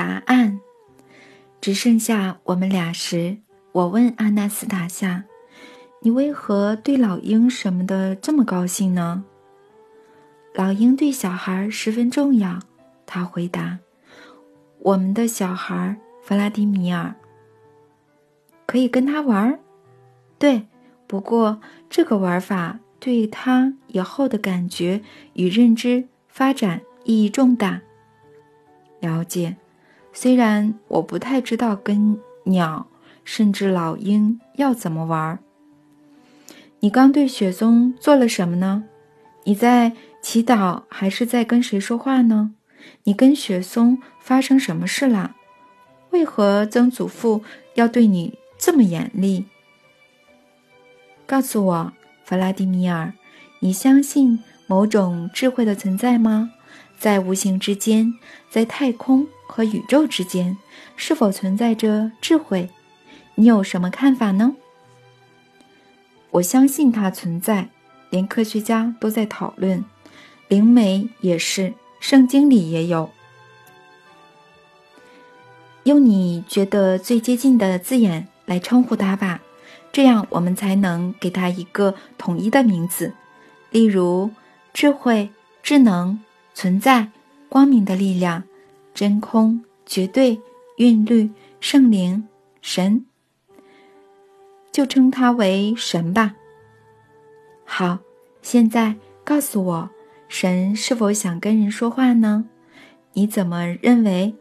[0.00, 0.58] 答案。
[1.60, 3.36] 只剩下我们俩时，
[3.72, 5.24] 我问阿纳斯塔夏
[6.00, 9.24] ：“你为何对老鹰什么的这么高兴呢？”
[10.56, 12.58] 老鹰对小孩十分重要，
[13.04, 13.78] 他回答
[14.80, 17.14] ：“我们的小孩弗拉迪米尔
[18.64, 19.60] 可以跟他玩。”
[20.40, 20.66] 对，
[21.06, 21.60] 不过
[21.90, 25.02] 这个玩法对他以后的感觉
[25.34, 27.82] 与认知发展意义重大。
[29.00, 29.56] 了解，
[30.12, 32.86] 虽然我不太知道跟鸟
[33.24, 35.38] 甚至老鹰要怎么玩。
[36.80, 38.84] 你刚对雪松做了什么呢？
[39.44, 39.92] 你在
[40.22, 42.54] 祈祷还是在跟谁说话呢？
[43.04, 45.36] 你跟雪松发生什么事了？
[46.10, 47.42] 为何曾祖父
[47.74, 49.44] 要对你这么严厉？
[51.26, 51.92] 告诉我，
[52.24, 53.12] 弗拉迪米尔，
[53.60, 56.50] 你相信某种智慧的存在吗？
[57.00, 58.12] 在无形之间，
[58.50, 60.58] 在太空和宇宙之间，
[60.96, 62.68] 是否存在着智慧？
[63.36, 64.54] 你有什么看法呢？
[66.32, 67.70] 我相信它存在，
[68.10, 69.82] 连科学家都在讨论，
[70.48, 73.08] 灵媒也是，圣经里也有。
[75.84, 79.40] 用你觉得最接近的字眼来称呼它吧，
[79.90, 83.14] 这样我们才能给它一个统一的名字，
[83.70, 84.30] 例如
[84.74, 85.30] 智慧、
[85.62, 86.22] 智能。
[86.54, 87.08] 存在
[87.48, 88.44] 光明的力量，
[88.94, 90.40] 真空、绝对、
[90.76, 92.28] 韵律、圣灵、
[92.60, 93.04] 神，
[94.70, 96.34] 就称它为神吧。
[97.64, 97.98] 好，
[98.42, 99.90] 现在告诉我，
[100.28, 102.44] 神是否想跟人说话呢？
[103.12, 104.34] 你怎么认为？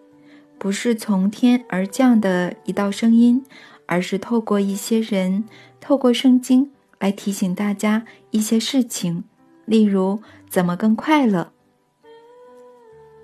[0.58, 3.46] 不是从天而降的一道声音，
[3.86, 5.46] 而是透过一些人，
[5.80, 9.24] 透过圣经来提醒大家一些事情，
[9.64, 11.54] 例如怎么更快乐。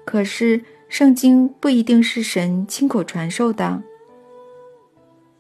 [0.06, 3.84] 可是，圣经不一定是神亲口传授的。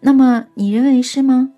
[0.01, 1.51] 那么，你认为是吗？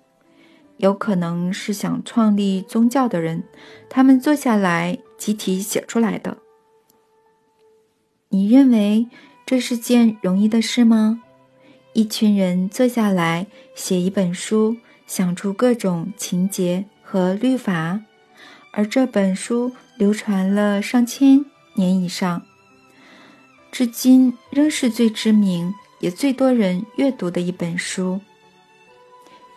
[0.76, 3.42] 有可能是想创立宗教的人，
[3.88, 6.38] 他们坐下来集体写出来的。
[8.28, 9.08] 你认为
[9.44, 11.22] 这是件容易的事吗？
[11.94, 14.76] 一群人坐下来写一本书，
[15.06, 18.00] 想出各种情节和律法，
[18.72, 22.42] 而这本书流传了上千年以上。
[23.70, 28.20] 至今仍是最知名也最多人阅读的一本书。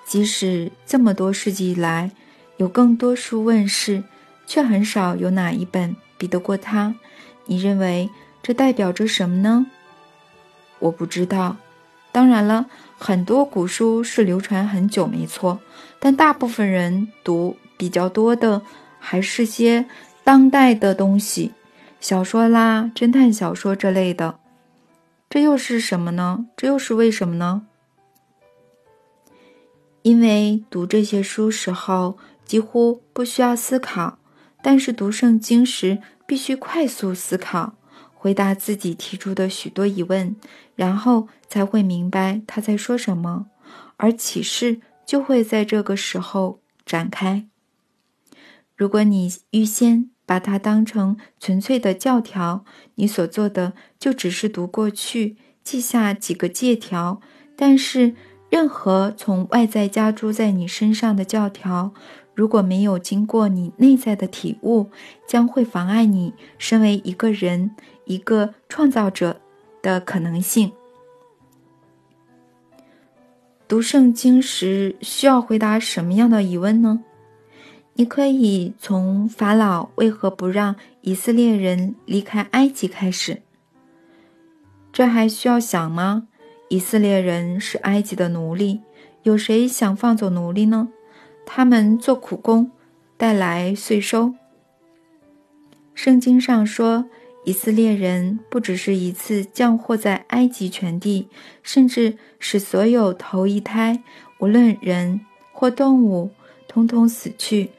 [0.05, 2.11] 即使这么多世纪以来
[2.57, 4.03] 有更多书问世，
[4.45, 6.94] 却很少有哪一本比得过它。
[7.45, 8.09] 你认为
[8.44, 9.66] 这代表着什么呢？
[10.79, 11.55] 我不知道。
[12.11, 12.66] 当然了，
[12.97, 15.57] 很多古书是流传很久，没错，
[15.97, 18.61] 但大部分人读比较多的
[18.99, 19.85] 还是些
[20.23, 21.53] 当代的东西。
[22.01, 24.39] 小说啦，侦探小说这类的，
[25.29, 26.47] 这又是什么呢？
[26.57, 27.67] 这又是为什么呢？
[30.01, 34.17] 因为读这些书时候几乎不需要思考，
[34.63, 37.75] 但是读圣经时必须快速思考，
[38.16, 40.35] 回答自己提出的许多疑问，
[40.75, 43.45] 然后才会明白他在说什么，
[43.97, 47.45] 而启示就会在这个时候展开。
[48.75, 50.09] 如果你预先。
[50.31, 52.63] 把它当成纯粹的教条，
[52.95, 57.19] 你所做的就只是读过去，记下几个借条。
[57.57, 58.15] 但是，
[58.49, 61.93] 任何从外在加诸在你身上的教条，
[62.33, 64.89] 如果没有经过你内在的体悟，
[65.27, 67.75] 将会妨碍你身为一个人、
[68.05, 69.41] 一个创造者
[69.81, 70.71] 的可能性。
[73.67, 77.03] 读圣经时需要回答什么样的疑问呢？
[77.94, 83.41] 你可以从法老为何不让以色列人离开埃及开始。
[84.94, 86.28] 这还需要想吗？
[86.69, 88.79] 以色列人是埃及的奴隶，
[89.24, 90.88] 有谁想放走奴隶呢？
[91.46, 92.72] 他们做苦工，
[93.18, 94.34] 带来税收。
[95.94, 97.05] 圣经上说，
[97.44, 101.28] 以色列人不只是一次降祸在埃及全地，
[101.61, 104.02] 甚至使所有头一胎，
[104.40, 105.20] 无论人
[105.52, 106.32] 或动物，
[106.67, 107.70] 通通死去。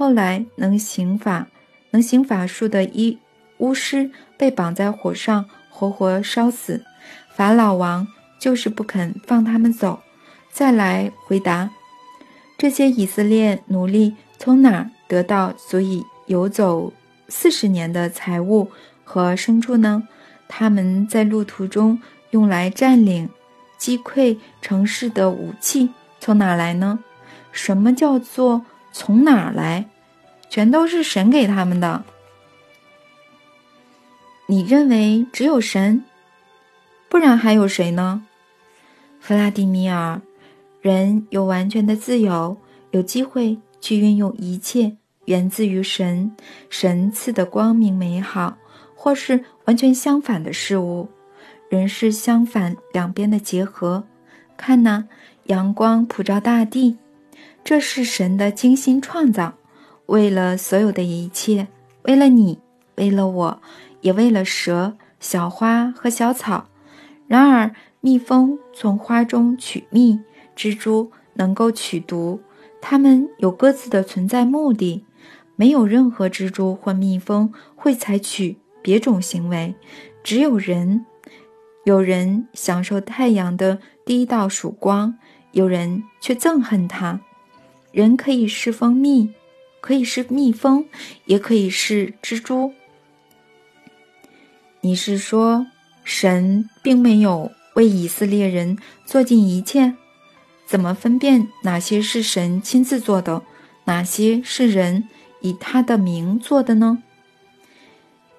[0.00, 1.48] 后来能行法、
[1.90, 3.18] 能行法术的医
[3.58, 6.82] 巫师被绑在火上，活活烧死。
[7.34, 8.08] 法老王
[8.38, 10.00] 就是不肯放他们走。
[10.50, 11.68] 再来回答：
[12.56, 16.90] 这些以色列奴隶从哪儿得到足以游走
[17.28, 18.70] 四十年的财物
[19.04, 20.08] 和牲畜呢？
[20.48, 22.00] 他们在路途中
[22.30, 23.28] 用来占领、
[23.76, 27.00] 击溃城市的武器从哪来呢？
[27.52, 28.64] 什么叫做？
[28.92, 29.86] 从哪儿来？
[30.48, 32.04] 全都是神给他们的。
[34.46, 36.04] 你认为只有神？
[37.08, 38.24] 不然还有谁呢？
[39.20, 40.20] 弗拉迪米尔，
[40.80, 42.56] 人有完全的自由，
[42.90, 44.96] 有机会去运用一切
[45.26, 46.34] 源自于神、
[46.68, 48.56] 神赐的光明美好，
[48.96, 51.08] 或是完全相反的事物。
[51.68, 54.02] 人是相反两边的结合。
[54.56, 55.04] 看呐，
[55.44, 56.96] 阳光普照大地，
[57.62, 59.54] 这是神的精心创造，
[60.06, 61.68] 为了所有的一切，
[62.02, 62.58] 为了你，
[62.96, 63.62] 为了我，
[64.00, 66.66] 也为了蛇、小花和小草。
[67.28, 70.18] 然而，蜜蜂从花中取蜜，
[70.56, 72.40] 蜘蛛能够取毒，
[72.80, 75.04] 它们有各自的存在目的。
[75.54, 79.74] 没有任何蜘蛛或蜜蜂会采取别种行为，
[80.24, 81.04] 只有人。
[81.84, 85.14] 有人享受太阳的第一道曙光，
[85.52, 87.20] 有人却憎恨它。
[87.92, 89.32] 人可以是蜂蜜，
[89.80, 90.86] 可以是蜜蜂，
[91.24, 92.72] 也可以是蜘蛛。
[94.80, 95.66] 你是说，
[96.04, 99.94] 神并没有为以色列人做尽一切？
[100.66, 103.42] 怎么分辨哪些是神亲自做的，
[103.84, 105.08] 哪些是人
[105.40, 107.02] 以他的名做的呢？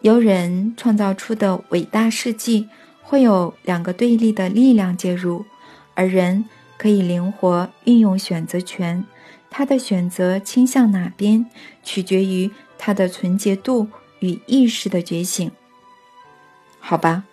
[0.02, 2.68] 由人创造出的伟大事迹。
[3.04, 5.44] 会有两个对立的力量介入，
[5.96, 6.46] 而人
[6.78, 9.04] 可以灵活运用选择权。
[9.52, 11.46] 他的选择倾向哪边，
[11.84, 13.88] 取决于他的纯洁度
[14.22, 15.52] 与意识的觉醒。
[16.80, 17.26] 好吧，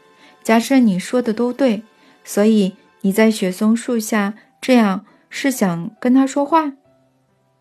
[0.42, 1.84] 假设你说的都对，
[2.24, 6.72] 所以你在雪松树下这样是想跟他说话？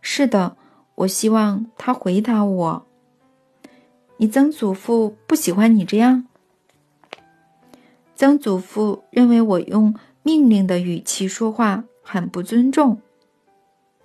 [0.02, 0.58] 是的，
[0.96, 2.88] 我希望他回答我。
[4.18, 6.26] 你曾祖父不喜欢你这样。
[8.16, 9.94] 曾祖父认为我用
[10.24, 13.00] 命令的语气说话很不尊重。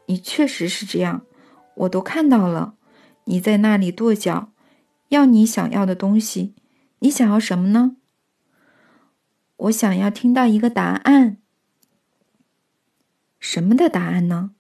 [0.07, 1.23] 你确实是这样，
[1.77, 2.75] 我都看到了。
[3.25, 4.53] 你在那里跺脚，
[5.09, 6.55] 要你想要的东西。
[6.99, 7.97] 你想要什么呢？
[9.57, 11.39] 我想要听到一个答案。
[13.39, 14.53] 什么的答案呢？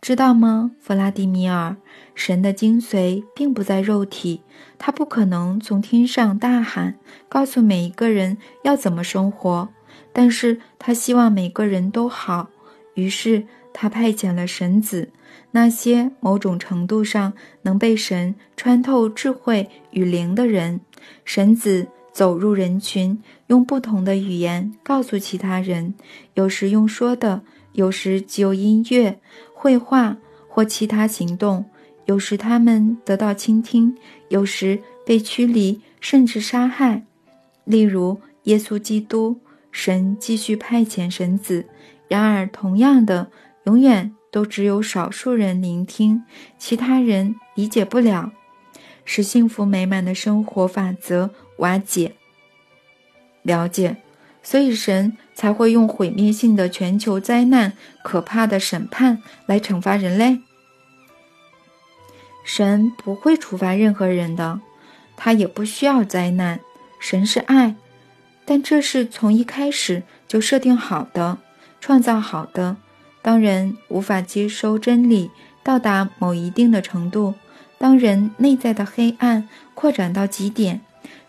[0.00, 1.76] 知道吗，弗拉迪米尔？
[2.14, 4.42] 神的精髓并不在肉体，
[4.78, 6.98] 他不可能从天上大喊，
[7.28, 9.68] 告诉每一个人要怎么生活。
[10.12, 12.50] 但是他希望每个人都好，
[12.94, 13.46] 于是
[13.82, 15.08] 他派遣了神子，
[15.50, 17.32] 那些某种程度上
[17.62, 20.80] 能被神穿透智慧与灵的人。
[21.24, 25.94] 神子走入人群，用不同的语言告诉其他人，
[26.34, 27.42] 有时用说的，
[27.72, 29.18] 有时只有音乐。
[29.52, 31.64] 绘画或其他行动，
[32.04, 33.96] 有时他们得到倾听，
[34.28, 37.02] 有时被驱离，甚至杀害。
[37.64, 39.40] 例如，耶稣基督，
[39.72, 41.64] 神继续派遣神子，
[42.06, 43.28] 然而同样的，
[43.64, 46.24] 永远都只有少数人聆听，
[46.58, 48.32] 其他人理解不了，
[49.04, 52.14] 使幸福美满的生活法则瓦解。
[53.42, 53.96] 了解。
[54.44, 60.40] 所以，神才会用毁灭性的全球灾难、可怕的审判来惩罚人类。
[62.44, 64.60] 神不会处罚任何人的，
[65.16, 66.58] 他也不需要灾难。
[66.98, 67.76] 神是爱，
[68.44, 71.38] 但这是从一开始就设定好的、
[71.80, 72.76] 创造好的。
[73.22, 75.30] 当人无法接收真理，
[75.62, 77.32] 到达某一定的程度，
[77.78, 80.80] 当人内在的黑暗扩展到极点，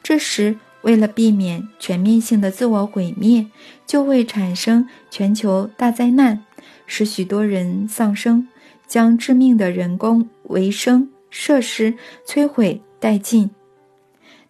[0.02, 0.58] 这时。
[0.84, 3.48] 为了避免全面性的自我毁灭，
[3.88, 6.44] 就会产生全球大灾难，
[6.86, 8.46] 使许多人丧生，
[8.86, 11.94] 将致命的人工维生设施
[12.28, 13.50] 摧毁殆尽。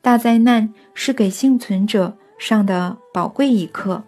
[0.01, 4.03] 大灾难是给幸存者上的宝贵一课。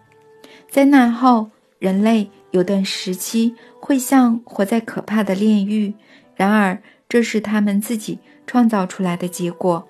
[0.68, 5.92] 灾难后，人类有段时期会像活在可怕的炼狱，
[6.36, 9.86] 然而这是他们自己创造出来的结果。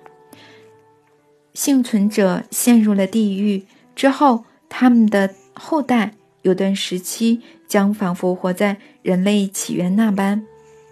[1.53, 3.63] 幸存者陷入了地狱
[3.95, 10.45] 之后，他们的后代有段时期将仿佛活在人类起源那般，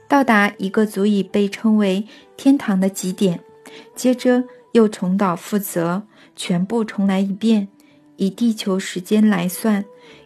[0.07, 3.41] 到达一个足以被称为天堂的极点，
[3.93, 6.03] 接着又重蹈覆辙，
[6.37, 7.67] 全部重来一遍。
[8.17, 9.83] 以地球时间来算，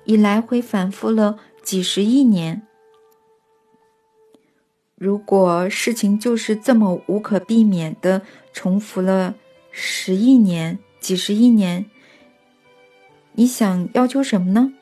[0.10, 2.64] 已来回反复了几十亿年。
[4.96, 9.36] 如果事情就是这么无可避免地重复了。
[9.70, 11.86] 十亿年，几十亿年，
[13.34, 14.74] 你想要求什么呢？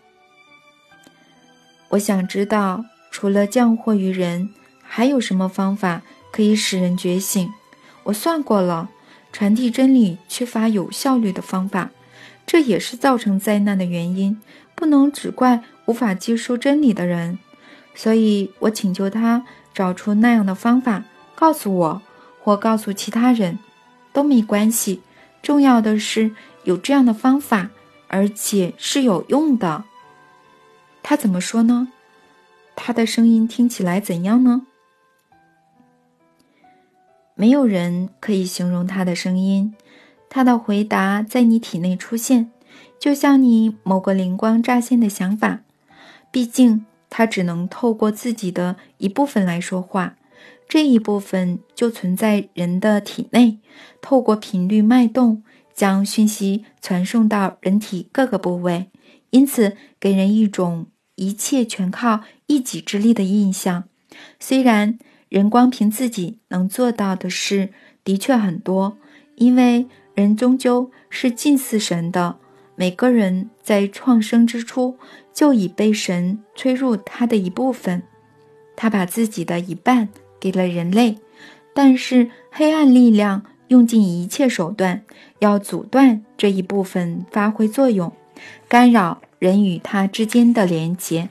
[1.89, 4.49] 我想知道，除了降祸于人，
[4.81, 7.51] 还有什么方法可以使人觉醒？
[8.03, 8.89] 我算过了，
[9.33, 11.91] 传递真理缺乏有效率的方法，
[12.45, 14.41] 这也是造成灾难的原因。
[14.77, 17.37] 不能只怪无法接受真理的人，
[17.93, 19.43] 所以我请求他
[19.73, 21.03] 找出那样的方法，
[21.35, 22.01] 告诉我，
[22.41, 23.59] 或告诉其他人。
[24.13, 25.03] 都没关系，
[25.43, 26.31] 重要的是
[26.63, 27.69] 有这样的方法，
[28.07, 29.83] 而且是有用的。
[31.03, 31.89] 他怎么说呢？
[32.75, 34.65] 他的声音听起来怎样呢？
[37.35, 39.75] 没有人可以形容他的声音。
[40.29, 42.49] 他的回答在你体内出现，
[42.99, 45.61] 就像你某个灵光乍现的想法。
[46.31, 50.17] 毕竟它只能透过自己的一部分来说话，
[50.67, 53.59] 这一部分就存在人的体内，
[54.01, 58.89] 透过频率脉动将讯息传送到人体各个部位，
[59.29, 60.87] 因此给人一种。
[61.19, 63.85] 一切全靠一己之力的印象，
[64.39, 64.99] 虽然
[65.29, 67.73] 人光凭自己能做到的事
[68.03, 68.99] 的确很多，
[69.33, 72.37] 因为人终究是近似神的。
[72.79, 74.95] 每个人在创生之初
[75.33, 78.03] 就已被神吹入他的一部分，
[78.75, 80.07] 他把自己的一半
[80.39, 81.17] 给了人类。
[81.73, 85.01] 但是黑暗力量用尽一切手段，
[85.39, 88.13] 要阻断这一部分发挥作用，
[88.69, 89.21] 干扰。
[89.39, 91.29] 人与他之间的连结，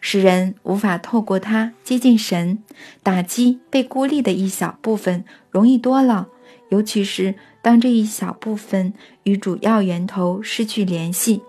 [0.00, 2.58] 使人无法透过他接近神，
[3.00, 6.26] 打击被孤立的一小部分容易多了。
[6.74, 11.40] 尤其是当这一小部分与主要源头失去联系，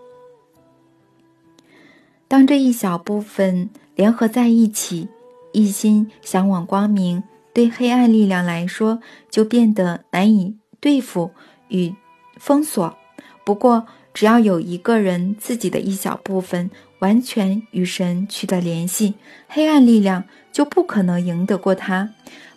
[2.27, 5.07] 当这一小部分联合在一起，
[5.51, 7.23] 一心向往光明，
[7.55, 9.01] 对黑暗力量来说
[9.31, 11.31] 就变得难以对付
[11.69, 11.91] 与
[12.37, 12.95] 封锁。
[13.43, 19.15] 不过，只要有一个人自己的一小部分完全与神取得联系，
[19.47, 22.11] 黑暗力量就不可能赢得过他，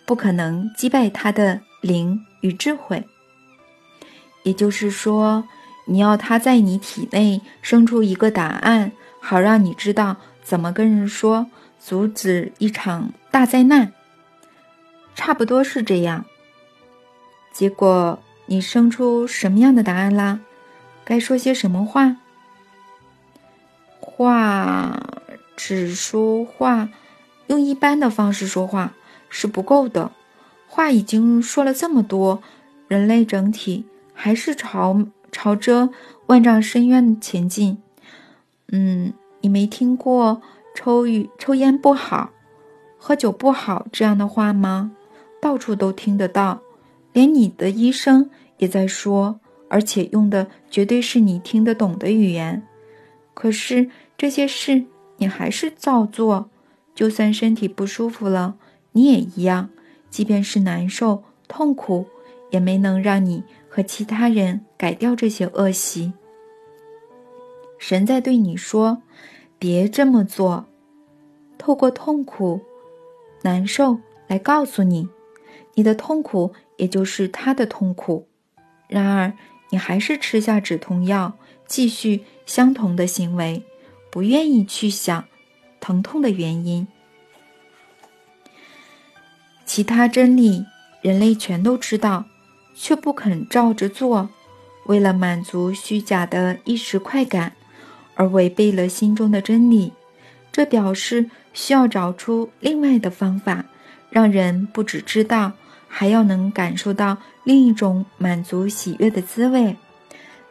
[0.05, 3.07] 不可能击败他的灵与智慧。
[4.43, 5.47] 也就是说，
[5.85, 11.47] 你要他在你体内生出一个答案，好让你知道怎么跟人说，
[11.79, 13.93] 阻止一场大灾难。
[15.13, 16.25] 差不多是这样。
[17.51, 20.39] 结果你生出什么样的答案啦？
[21.03, 22.15] 该说些什么话？
[23.99, 24.99] 话
[25.57, 26.89] 只说话，
[27.47, 28.93] 用一般的方式说话
[29.29, 30.11] 是不够的。
[30.79, 32.41] 话已经说了这么多，
[32.87, 33.83] 人类整体
[34.13, 35.89] 还是朝朝着
[36.27, 37.79] 万丈深渊前进。
[38.71, 40.41] 嗯，你没听过
[40.73, 42.31] 抽雨抽烟不好，
[42.97, 44.93] 喝酒不好这样的话吗？
[45.41, 46.61] 到处都听得到，
[47.11, 49.41] 连你的医生也在说。
[49.67, 52.65] 而且用的绝对是你听得懂的语言，
[53.33, 54.85] 可是这些事
[55.17, 56.49] 你还是照做，
[56.95, 58.55] 就算身体不舒服了，
[58.93, 59.69] 你也一样。
[60.09, 62.05] 即便是难受、痛苦，
[62.51, 66.13] 也没能让你和其他人改掉这些恶习。
[67.77, 69.01] 神在对你说
[69.57, 70.65] ：“别这么做。”
[71.57, 72.61] 透过痛苦、
[73.43, 75.07] 难受来告诉你，
[75.75, 78.27] 你的痛苦也就是他的痛苦。
[78.87, 79.33] 然而。
[79.71, 81.33] 你还是吃下止痛药，
[81.67, 83.61] 继续相同的行为，
[84.09, 85.25] 不愿意去想
[85.79, 86.87] 疼痛的原因。
[89.69, 90.65] 其他真理，
[90.99, 92.25] 人类全都知道，
[92.73, 94.27] 却不肯照着做，
[94.87, 97.53] 为了满足虚假的一时快感，
[98.15, 99.93] 而违背了心中的真理。
[100.51, 103.63] 这表示需要找出另外的方法，
[104.09, 105.51] 让人不只知道。
[105.87, 109.75] 还要能感受到另一种满足喜悦的滋味，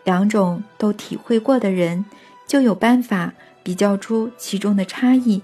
[0.05, 2.05] 两种都体会过的人，
[2.47, 3.33] 就有办法
[3.65, 5.43] 比较出其中的差异，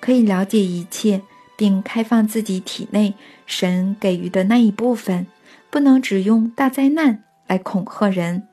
[0.00, 1.20] 可以了解一切，
[1.56, 3.14] 并开放自己体内
[3.46, 5.26] 神给予的那一部分。
[5.70, 8.46] 不能只用大灾难来恐吓人，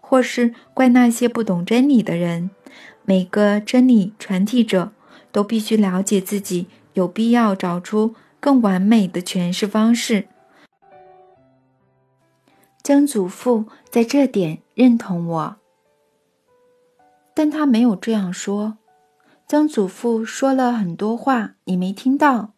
[0.00, 2.50] 或是怪那些不懂真理的人。
[3.04, 4.92] 每个真理传递者
[5.30, 8.14] 都必须了解自己，有必要找出。
[8.40, 10.28] 更完美的诠释方式。
[12.82, 15.56] 曾祖父在这点认同我，
[17.34, 18.76] 但他没有这样说。
[19.46, 22.52] 曾祖父说了很多话，你没听到。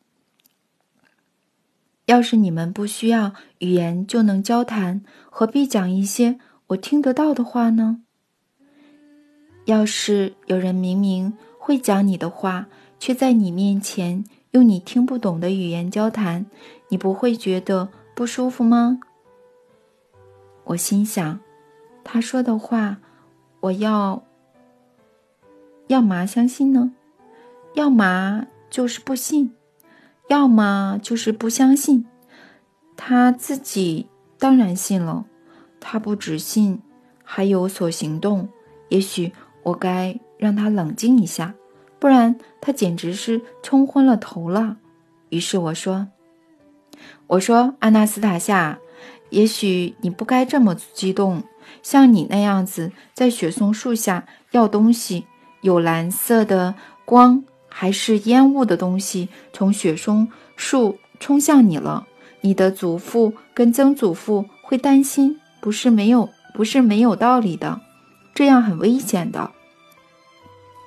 [2.06, 6.38] 要是你们不需要语言就能交谈，何必讲一些
[6.68, 8.02] 我听得到的话呢？
[9.64, 12.68] 要是有人明明会讲你的话，
[13.00, 14.24] 却在你面前。
[14.52, 16.46] 用你听不懂的语言交谈，
[16.88, 19.00] 你不会觉得不舒服吗？
[20.64, 21.40] 我心想，
[22.02, 22.96] 他说的话，
[23.60, 24.24] 我要
[25.88, 26.92] 要么相信呢，
[27.74, 29.52] 要么就是不信，
[30.28, 32.06] 要么就是不相信。
[32.96, 35.26] 他自己当然信了，
[35.80, 36.80] 他不只信，
[37.22, 38.48] 还有所行动。
[38.88, 41.54] 也许我该让他冷静一下。
[41.98, 44.76] 不然他简直是冲昏了头了。
[45.30, 46.08] 于是我说
[47.26, 48.78] ：“我说，阿纳斯塔夏，
[49.30, 51.42] 也许你不该这么激动，
[51.82, 55.26] 像你那样子在雪松树下要东西，
[55.66, 62.06] 有蓝色的光还是烟雾的东西从雪松树冲向你了。
[62.42, 67.80] 你的祖父跟曾祖父会担心，不是没有，不是没有道理的，
[68.32, 69.50] 这样很危险的。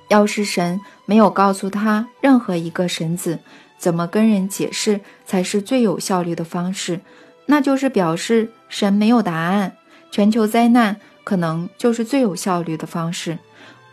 [0.08, 3.40] 要是神没有告诉他任何一个神子
[3.78, 7.02] 怎么跟人解释才是最有效率的方式，
[7.48, 9.76] 那就是表示神没有答案。
[10.10, 10.96] 全球灾难
[11.26, 13.38] 可能就是最有效率的方式，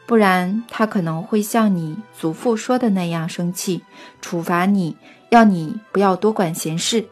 [0.07, 3.83] 不然他可能会像你祖父说的那样生气，
[4.21, 4.97] 处罚你，
[5.31, 7.07] 要你不要多管闲事。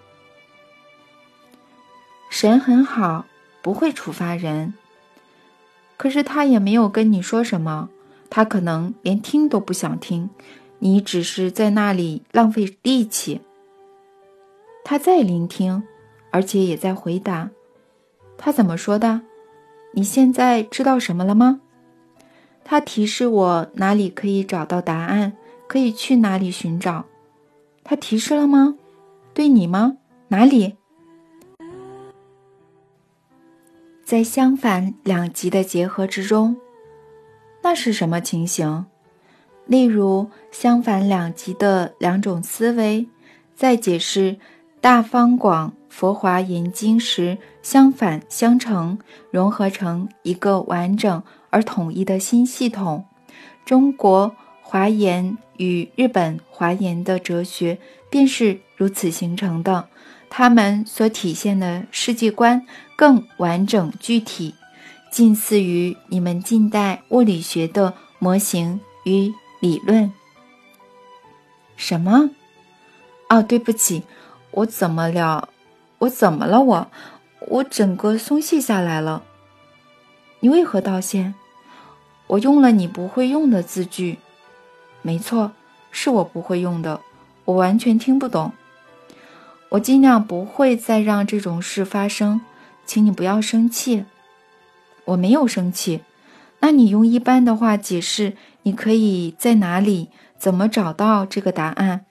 [2.30, 3.26] 神很好，
[3.62, 4.74] 不会处罚人。
[5.96, 7.88] 可是他也没有跟你说什么，
[8.30, 10.30] 他可能连听都不想听，
[10.78, 13.40] 你只是在那里浪费力气。
[14.84, 15.82] 他在聆听，
[16.30, 17.50] 而且也在回答。
[18.36, 19.22] 他怎么说的？
[19.92, 21.60] 你现在知道什么了吗？
[22.64, 25.34] 他提示我哪里可以找到答案，
[25.68, 27.04] 可以去哪里寻找。
[27.84, 28.76] 他提示了吗？
[29.34, 29.98] 对你吗？
[30.28, 30.76] 哪里？
[34.02, 36.56] 在相反两极的结合之中，
[37.62, 38.86] 那是什么情形？
[39.66, 43.08] 例如，相反两极的两种思维，
[43.54, 44.32] 在解释
[44.80, 48.98] 《大方广佛华严经》时，相反相成，
[49.30, 53.04] 融合成一个完整而统一的新系统。
[53.64, 57.78] 中国华严与日本华严的哲学，
[58.10, 59.88] 便是如此形成的。
[60.28, 64.52] 他们所体现的世界观更完整具体，
[65.12, 70.12] 近似于你们近代物理学的模型与理论。
[71.76, 72.30] 什么？
[73.28, 74.02] 哦，对不起，
[74.50, 75.50] 我怎么了？
[75.98, 76.60] 我怎么了？
[76.60, 76.90] 我，
[77.48, 79.22] 我整个松懈下来了。
[80.40, 81.34] 你为何道歉？
[82.26, 84.18] 我用了你不会用的字句。
[85.02, 85.52] 没错，
[85.90, 87.00] 是我不会用的，
[87.44, 88.52] 我完全听不懂。
[89.70, 92.40] 我尽量不会再让这种事发生，
[92.86, 94.04] 请你不要生气。
[95.04, 96.02] 我没有生气。
[96.60, 102.06] 那你用一般的话解释，你可以在哪里、怎么找到这个答案？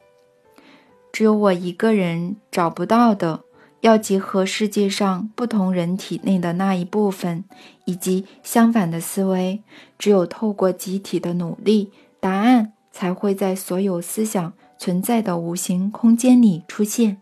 [1.11, 3.41] 只有我一个人找不到的，
[3.83, 7.43] 要结合世界上不同人体内的那一部分，
[7.83, 9.61] 以及相反的思维。
[9.99, 11.91] 只有透过集体的努力，
[12.21, 17.21] 答案才会在所有思想存在的无形空间里出现。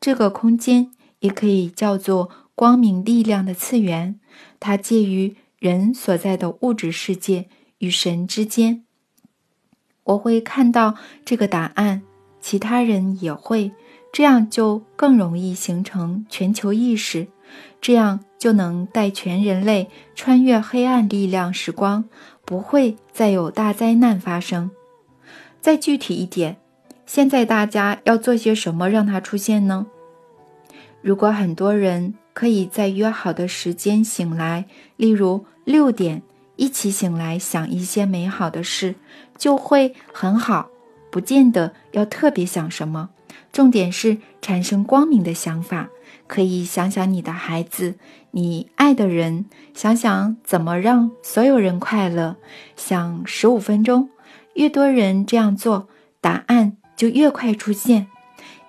[0.00, 4.18] 这个空间也可以叫做光明力量的次元，
[4.58, 8.84] 它介于人所在的物质世界与神之间。
[10.04, 12.00] 我会看到这个答案，
[12.40, 13.72] 其他人也会，
[14.12, 17.26] 这样就更容易形成全球意识，
[17.80, 22.04] 这样就能带全人类穿越黑暗力量时光，
[22.44, 24.70] 不会再有大灾难发生。
[25.60, 26.58] 再具体一点。
[27.04, 29.86] 现在大家要做些什么让它出现呢？
[31.02, 36.22] 如果很多人可以在约好的时间醒来，例如六点
[36.56, 38.94] 一起醒来想一些美好的事，
[39.36, 40.68] 就会很好。
[41.10, 43.10] 不见得要特别想什么，
[43.52, 45.88] 重点是产生光明的想法。
[46.26, 47.94] 可以想想你的孩子，
[48.30, 52.36] 你爱的人，想想怎么让所有人快乐。
[52.74, 54.08] 想十五分钟，
[54.54, 55.88] 越多人这样做，
[56.20, 56.76] 答案。
[56.94, 58.06] 就越快出现。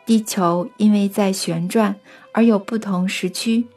[0.07, 1.95] 地球因为在旋转
[2.31, 3.67] 而有不同时区，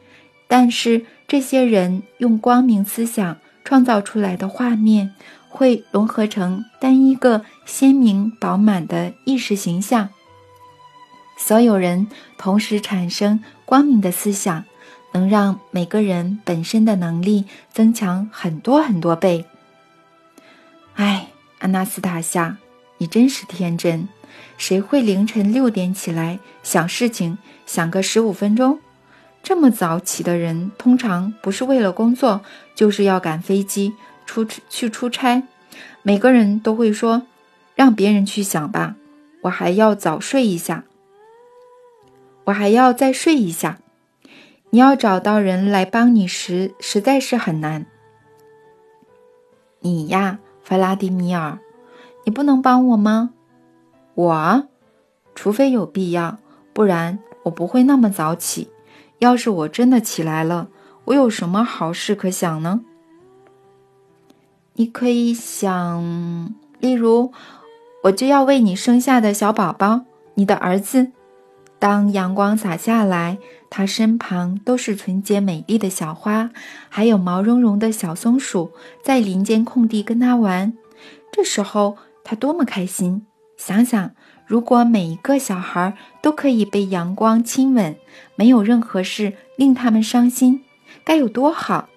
[0.47, 5.13] 但是这些人用光明思想创造出来的画面
[5.47, 10.09] 会融合成单一个鲜明饱满的意识形象。
[11.37, 14.65] 所有人同时产生光明的思想，
[15.13, 19.45] 能让每个人本身的能力增强很多很多倍。
[20.95, 21.27] 哎，
[21.59, 22.57] 阿纳斯塔夏，
[22.97, 24.09] 你真是天真。
[24.57, 28.79] 谁会凌晨六点起来想事情，想个十五分钟？
[29.43, 32.41] 这么早起的人，通常不是为了工作，
[32.75, 33.93] 就是要赶飞机
[34.25, 35.43] 出去出差。
[36.01, 37.23] 每个人都会说
[37.75, 38.95] ：“让别人去想吧，
[39.43, 40.83] 我还要早睡一下，
[42.47, 43.79] 我还要再睡一下。”
[44.69, 47.85] 你要找到人来帮你时，实在是很难。
[49.79, 51.59] 你呀，弗拉迪米尔，
[52.25, 53.31] 你不能帮我吗？
[54.13, 54.67] 我，
[55.33, 56.39] 除非有必要，
[56.73, 58.69] 不然我不会那么早起。
[59.19, 60.67] 要是我真的起来了，
[61.05, 62.81] 我有什么好事可想呢？
[64.73, 67.31] 你可以想，例如，
[68.03, 70.01] 我就要为你生下的小宝宝，
[70.33, 71.13] 你的儿子，
[71.79, 73.37] 当阳光洒下来，
[73.69, 76.49] 它身旁都是纯洁美丽的小花，
[76.89, 78.71] 还有毛茸茸的小松鼠
[79.03, 80.73] 在林间空地跟它玩。
[81.31, 83.25] 这时候，它多么开心！
[83.57, 84.11] 想想，
[84.45, 87.95] 如果每一个小孩都可以被阳光亲吻，
[88.35, 90.63] 没有任何事令他们伤心，
[91.03, 91.89] 该有多好！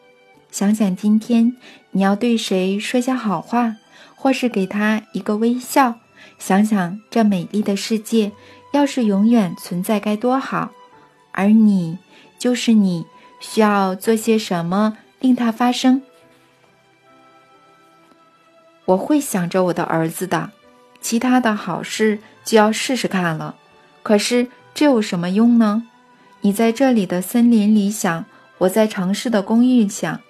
[0.51, 1.57] 想想今天，
[1.93, 3.77] 你要对谁说下好话，
[4.15, 5.95] 或是给他一个微笑。
[6.39, 8.33] 想想这美丽的世界，
[8.73, 10.71] 要是永远存在该多好！
[11.33, 11.99] 而你，
[12.39, 13.07] 就是你，
[13.41, 16.03] 需要做些什么令它发生？
[18.85, 20.51] 我会想着我的儿子的，
[21.01, 23.57] 其他的好事就要试试看了。
[24.03, 25.85] 可是这有什么用呢？
[26.41, 28.25] 你在这里的森林里想，
[28.59, 30.21] 我在城市的公寓想，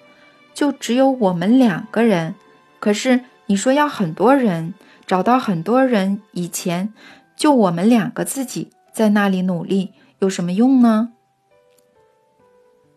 [0.53, 2.35] 就只有我们两个人。
[2.79, 4.73] 可是你说要很多人。
[5.07, 6.93] 找到很多人以前，
[7.41, 11.13] 就我们两个自己在那里努力，有什么用呢？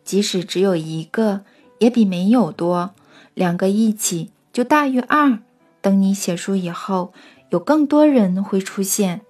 [0.04, 1.46] 即使只有一个，
[1.78, 2.94] 也比没有多。
[3.32, 5.38] 两个一起就大于二。
[5.80, 7.14] 等你写书以后，
[7.48, 9.22] 有更多人会出现，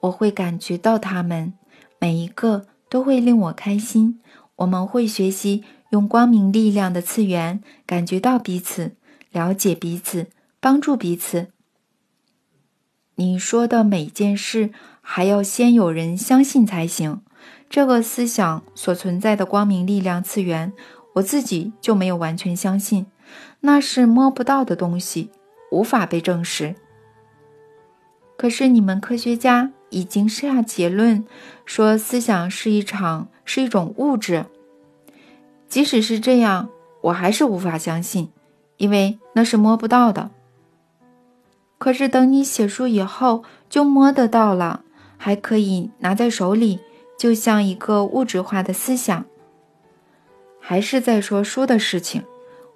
[0.00, 1.52] 我会感觉到他们
[2.00, 4.20] 每一个都会令我开心。
[4.56, 8.96] 我们会学习用光明力量的次元感觉到彼此，
[9.30, 10.26] 了解彼此，
[10.58, 11.52] 帮助彼此。
[13.18, 17.22] 你说的每件事，还要先有人相信才行。
[17.70, 20.72] 这个思想所存在的光明力量次元，
[21.14, 23.06] 我自己就没有完全相信，
[23.60, 25.30] 那是摸不到的东西，
[25.70, 26.74] 无法被证实。
[28.36, 31.24] 可是你们科学家已经下结论，
[31.64, 34.44] 说思想是一场是一种物质。
[35.68, 36.68] 即使是这样，
[37.00, 38.28] 我还是无法相信，
[38.76, 40.30] 因为那是摸不到的。
[41.78, 44.82] 可是等你写书以后，就摸得到了，
[45.16, 46.80] 还可以拿在手里，
[47.18, 49.24] 就像一个物质化的思想。
[50.58, 52.24] 还是在说书的事情，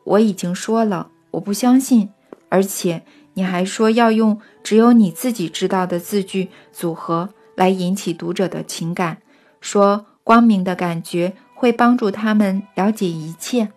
[0.05, 2.11] 我已经说了，我不相信。
[2.51, 3.03] 而且
[3.35, 9.23] 你还说要用只有你自己知道的字句组合来引起读者的情感，
[9.61, 13.71] 说光明的感觉会帮助他们了解一切。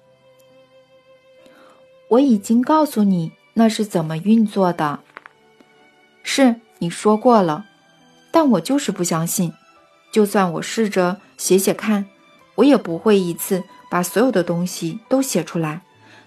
[2.09, 4.99] 我已经告诉你那是怎么运作的。
[6.23, 7.65] 是你说过了，
[8.31, 9.53] 但我就是不相信。
[10.11, 12.05] 就算我试着写写看，
[12.55, 15.81] 我也不会一次把所有的东西都写出来，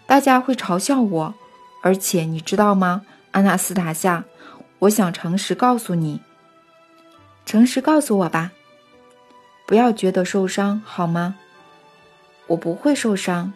[0.07, 1.35] 大家会嘲笑我。
[1.83, 4.25] 而且你知道吗，阿纳斯塔夏，
[4.81, 6.21] 我想诚实告诉你，
[7.45, 8.51] 诚实告诉我吧，
[9.67, 11.37] 不要觉得受伤好吗？
[12.49, 13.53] 我不会受伤。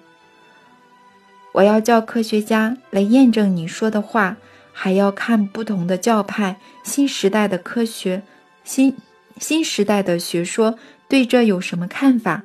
[1.52, 4.36] 我要叫科学家来验证你说的话。
[4.72, 8.22] 还要看不同的教派、新时代的科学、
[8.64, 8.96] 新
[9.38, 10.78] 新时代的学说
[11.08, 12.44] 对这有什么看法？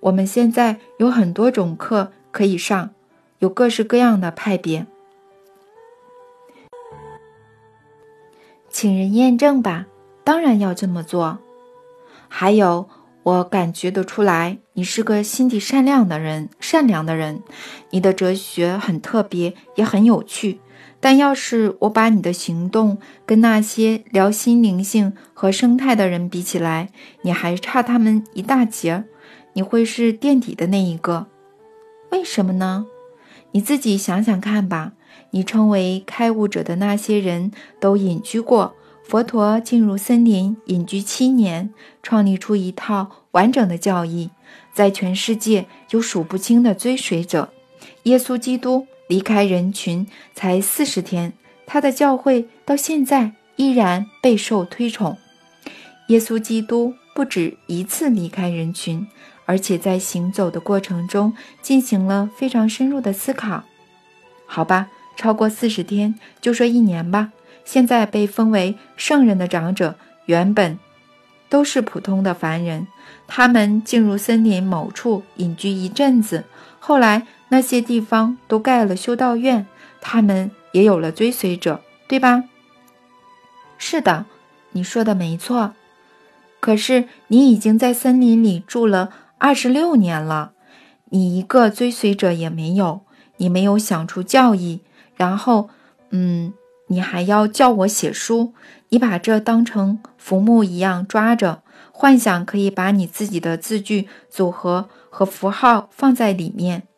[0.00, 2.90] 我们现在有很多种课可以上，
[3.40, 4.86] 有各式各样的派别，
[8.68, 9.86] 请人验证吧。
[10.22, 11.38] 当然要这么做。
[12.28, 12.88] 还有，
[13.22, 17.42] 我感觉得出来，你是个心地善良的人，善良的人。
[17.90, 20.60] 你的哲学很特别，也很有趣。
[20.98, 26.90] 但要是我把你的行动跟那些聊心灵性和生态的人比起来，
[27.22, 29.04] 你还差他们一大截，
[29.52, 31.26] 你会是垫底的那一个。
[32.10, 32.86] 为什么呢？
[33.52, 34.92] 你自己想想看吧。
[35.30, 38.74] 你称为开悟者的那些人都隐居过。
[39.04, 44.30] 佛陀进入森林隐居七年，创立出一套完整的教义，
[44.72, 47.52] 在全世界有数不清的追随者。
[48.04, 48.86] 耶稣基督。
[49.08, 51.32] 离开人群才四十天，
[51.64, 55.16] 他的教会到现在依然备受推崇。
[56.08, 59.06] 耶稣基督不止一次离开人群，
[59.44, 63.62] 而且在行走的过程中进行了非常深入的思考。
[64.46, 67.32] 好吧，超过四十天就说一年吧。
[67.64, 70.78] 现在被封为圣人的长者原本
[71.48, 72.86] 都是普通的凡人，
[73.28, 76.44] 他们进入森林某处隐居一阵子，
[76.80, 77.26] 后来。
[77.48, 79.66] 那些地方都盖了修道院，
[80.00, 82.44] 他们也有了追随者，对吧？
[83.78, 84.26] 是的，
[84.72, 85.74] 你说的没错。
[86.60, 90.52] 可是你已经在森林里住了二十六年了，
[91.10, 93.02] 你一个追随者也没有，
[93.36, 94.80] 你没有想出教义，
[95.14, 95.68] 然后，
[96.10, 96.52] 嗯，
[96.88, 98.54] 你还要叫我写书，
[98.88, 106.88] 你把这当成浮木一样抓着，幻想可以把你自己的字句组合和符号放在里面。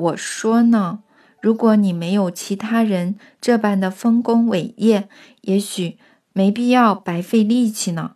[0.00, 1.00] 我说呢，
[1.40, 5.08] 如果你没有其他人这般的丰功伟业，
[5.42, 5.98] 也许
[6.32, 8.12] 没必要白费力气呢。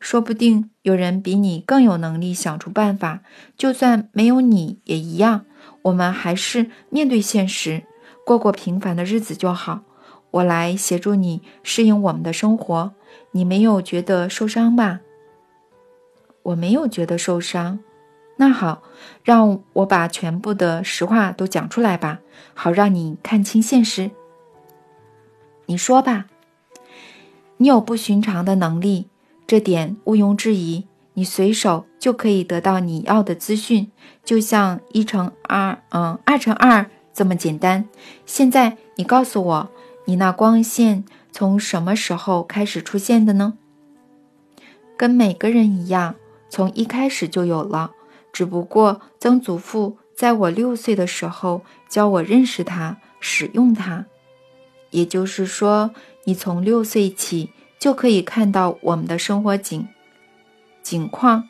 [0.00, 3.22] 说不定有人比你更有能力想出办法。
[3.56, 5.44] 就算没有你也一样，
[5.82, 7.82] 我们还是面对现实，
[8.24, 9.82] 过过平凡的日子就好。
[10.30, 12.92] 我来协助你适应我们的生活，
[13.32, 15.00] 你没有觉得受伤吧？
[16.42, 17.80] 我没有觉得受伤。
[18.38, 18.82] 那好，
[19.22, 22.20] 让我把全部的实话都讲出来吧，
[22.54, 24.10] 好让你看清现实。
[25.66, 26.24] 你说吧，
[27.58, 29.08] 你有不寻常的能力，
[29.46, 30.86] 这点毋庸置疑。
[31.14, 33.90] 你随手就可以得到你要的资讯，
[34.24, 37.86] 就像一乘二，嗯，二乘二这么简单。
[38.24, 39.70] 现在你告诉我。
[40.04, 43.58] 你那光线从什么时候开始出现的呢？
[44.96, 46.14] 跟每个人一样，
[46.48, 47.90] 从一开始就有了。
[48.38, 54.06] 只不过曾祖父在我六岁的时候教我认识它、使用它。
[54.90, 55.90] 也就是说，
[56.22, 59.88] 你从六岁起就可以看到我们的生活景
[60.84, 61.48] 景况，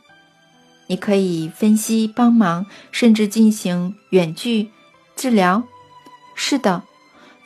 [0.86, 4.70] 你可以分析、帮忙，甚至进行远距
[5.14, 5.64] 治疗。
[6.34, 6.84] 是的，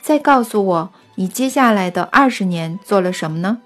[0.01, 0.93] 再告诉我。
[1.15, 3.61] 你接下来的二十年做了什么呢？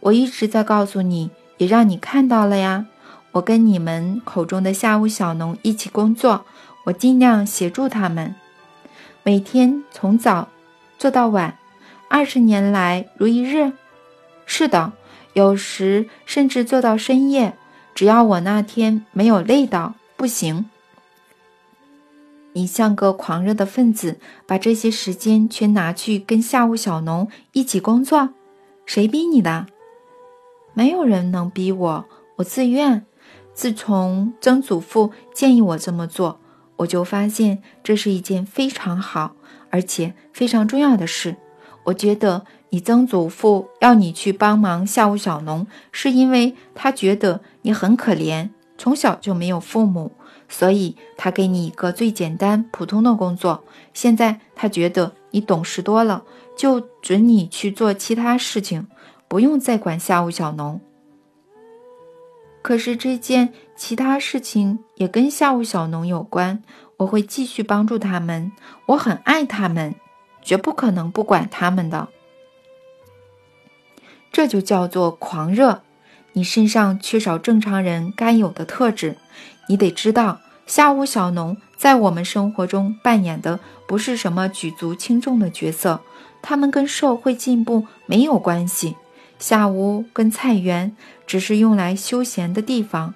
[0.00, 2.86] 我一直在告诉你，也让你看到了呀。
[3.32, 6.44] 我跟你们口中的下午小农一起工作，
[6.84, 8.34] 我尽量协助他们，
[9.22, 10.48] 每天从早
[10.98, 11.56] 做到晚，
[12.08, 13.72] 二十年来如一日。
[14.44, 14.92] 是的，
[15.32, 17.56] 有时甚至做到深夜，
[17.94, 20.68] 只要我那天没有累到不行。
[22.52, 28.28] 你像个狂热的分子，把这些时间全拿去跟下午小农一起工作，
[28.84, 29.66] 谁逼你的？
[30.74, 32.04] 没有人能逼我，
[32.36, 33.06] 我自愿。
[33.54, 36.40] 自从曾祖父建议我这么做，
[36.76, 39.36] 我就发现这是一件非常好
[39.70, 41.36] 而且非常重要的事。
[41.84, 50.12] 我觉得你曾祖父要你去帮忙下午小农，是因为他觉得你很可怜，从小就没有父母。
[50.48, 53.64] 所以他给你一个最简单、普通的工作。
[53.94, 56.24] 现在他觉得你懂事多了，
[56.56, 58.86] 就准你去做其他事情，
[59.28, 60.78] 不用再管下午小农。
[62.62, 66.62] 可是这件其他事情也跟下午小农有关，
[66.98, 68.52] 我会继续帮助他们。
[68.86, 69.94] 我很爱他们，
[70.40, 72.08] 绝不可能不管他们的。
[74.30, 75.82] 这就叫做狂热。
[76.34, 79.16] 你身上缺少正常人该有的特质。
[79.68, 86.00] 你得知道，下屋小农在我们生活中扮演的不是什么举足轻重的角色，
[86.40, 88.96] 他们跟社会进步没有关系。
[89.42, 93.12] 下屋跟菜园只是用来休闲的地方，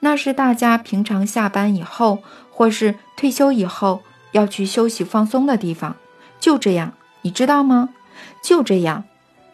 [0.00, 2.18] 那是大家平常下班以后
[2.50, 5.94] 或是退休以后要去休息放松的地方。
[6.40, 7.90] 就这样，你知道吗？
[8.42, 9.04] 就这样。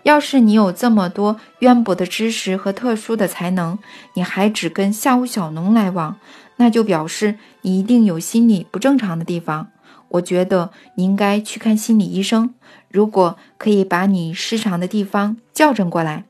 [0.04, 3.78] 要是你有这么多渊博的知识和特殊的才能，
[4.14, 6.16] 你还只跟下午小农来往，
[6.56, 9.68] 那就表示你一定有心理不正常的地方。
[10.14, 12.54] 我觉得你应该去看心理医生。
[12.88, 16.24] 如果可以把你失常的地方校正过来，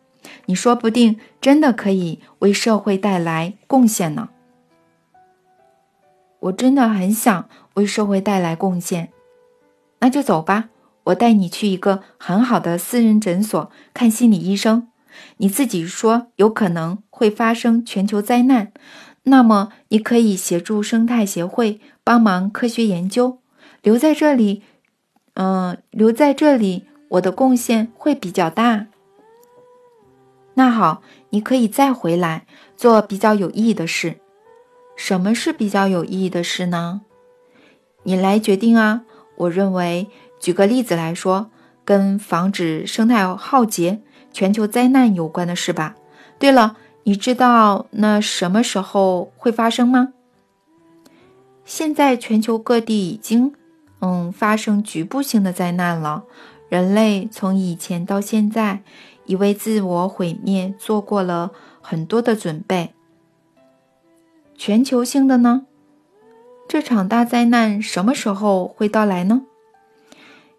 [0.47, 4.29] 你说不定真的可以为社会带来贡献呢。
[6.41, 9.11] 我真的很想为社会带来贡献，
[10.01, 10.69] 那就走吧。
[11.05, 14.89] 我带你去一个很好的私人诊所看心理医生。
[15.37, 18.73] 你自己说有可能会发生全球灾难，
[19.25, 23.39] 那么你可以协助生态协会帮忙科学研究。
[23.85, 24.65] 留在这里，
[25.35, 28.87] 嗯，留在这里，我的贡献会比较大。
[30.55, 34.17] 那好，你可以再回来做比较有意义的事。
[34.97, 37.03] 什么是比较有意义的事呢？
[38.03, 39.05] 你来决定啊。
[39.37, 40.09] 我认为。
[40.41, 41.51] 举个例子来说，
[41.87, 45.95] 跟防止生态浩劫、全球灾难有关的事吧。
[46.39, 50.13] 对了，你知道那什么时候会发生吗？
[51.65, 53.55] 现在全球各地已经，
[54.05, 56.25] 嗯，发生局部性的灾难了。
[56.69, 58.83] 人类从以前到现在，
[59.25, 62.93] 已为自我毁灭做过了很多的准备。
[64.59, 65.65] 全球性的呢？
[66.69, 69.41] 这场大灾难什么时候会到来呢？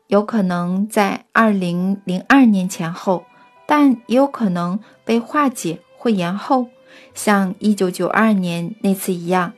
[0.07, 3.25] 有可能在二零零二年前后，
[3.67, 6.69] 但也有可能被化解或延后，
[7.13, 9.53] 像一九九二年那次一样。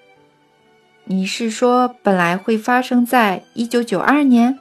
[1.09, 4.59] 你是说本来会发生在一九九二年？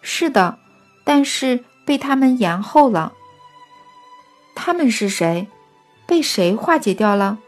[0.00, 0.58] 是的，
[1.04, 3.12] 但是被他们延后了。
[4.54, 5.46] 他们是谁？
[6.06, 7.38] 被谁化解掉了？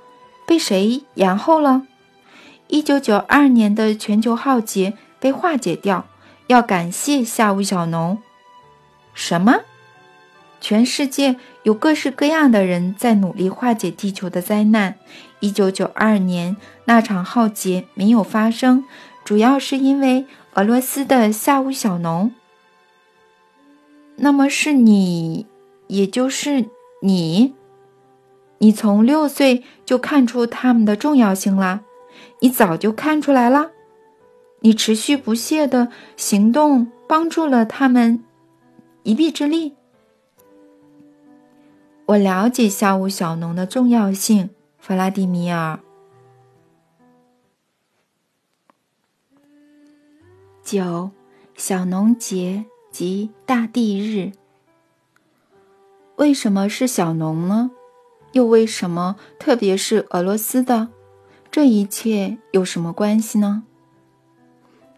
[0.47, 1.87] 被谁延后了？
[2.69, 6.05] 一九九二年的全球浩劫被化解掉。
[6.49, 8.19] 要感谢下午小农。
[9.15, 9.61] 什么？
[10.61, 14.97] 全世界有各式各样的人在努力化解地球的灾难。
[15.41, 18.85] 一九九二年那场浩劫没有发生，
[19.25, 22.33] 主要是因为俄罗斯的下乌小农。
[24.17, 25.47] 那么是你，
[25.89, 26.65] 也就是
[27.03, 27.55] 你，
[28.59, 31.83] 你从六岁就看出他们的重要性了，
[32.41, 33.71] 你早就看出来了，
[34.61, 38.25] 你持续不懈的行动帮助了他们
[39.03, 39.76] 一臂之力。
[42.07, 45.81] 我了解下午小农的重要性，弗拉迪米尔。
[50.63, 51.11] 九，
[51.57, 54.31] 小农节及大地日。
[56.15, 57.73] 为什么是小农呢？
[58.31, 60.91] 又为什么特别是俄罗斯的？
[61.51, 63.65] 这一切有什么关系呢？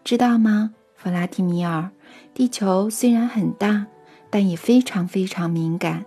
[0.03, 1.89] 知道吗，弗拉迪米尔？
[2.35, 3.87] 地球虽然很大，
[4.29, 6.05] 但也非常非常敏感。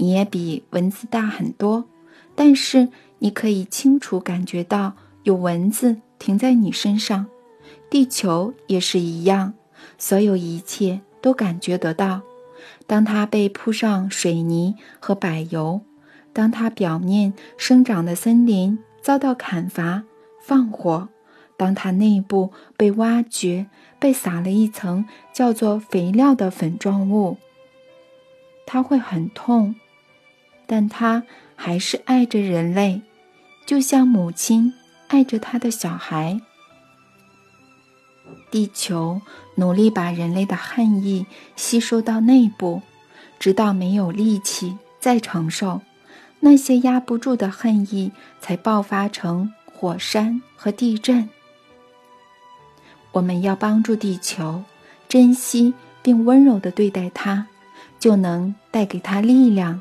[0.00, 1.84] 你也比蚊子大很多，
[2.34, 7.26] 但是你可以清楚感觉到有蚊子停在你身上。
[7.90, 9.54] 地球也是一样，
[9.98, 12.22] 所有一切都感觉得到。
[12.86, 15.80] 当它被铺上水泥和柏油，
[16.32, 20.04] 当它表面生长的森林遭到砍伐、
[20.40, 21.08] 放火，
[21.56, 23.66] 当它内部被挖掘、
[23.98, 27.36] 被撒了一层叫做肥料的粉状物，
[28.64, 29.74] 它会很痛。
[30.68, 31.24] 但他
[31.56, 33.00] 还是爱着人类，
[33.66, 34.74] 就像母亲
[35.08, 36.40] 爱着他的小孩。
[38.50, 39.20] 地球
[39.56, 41.26] 努力把人类的恨意
[41.56, 42.82] 吸收到内部，
[43.38, 45.80] 直到没有力气再承受，
[46.40, 51.28] 那些压不住的恨意才爆发成火山和地震。
[53.12, 54.62] 我们要帮助地球，
[55.08, 57.46] 珍惜并温柔地对待它，
[57.98, 59.80] 就能带给它力量。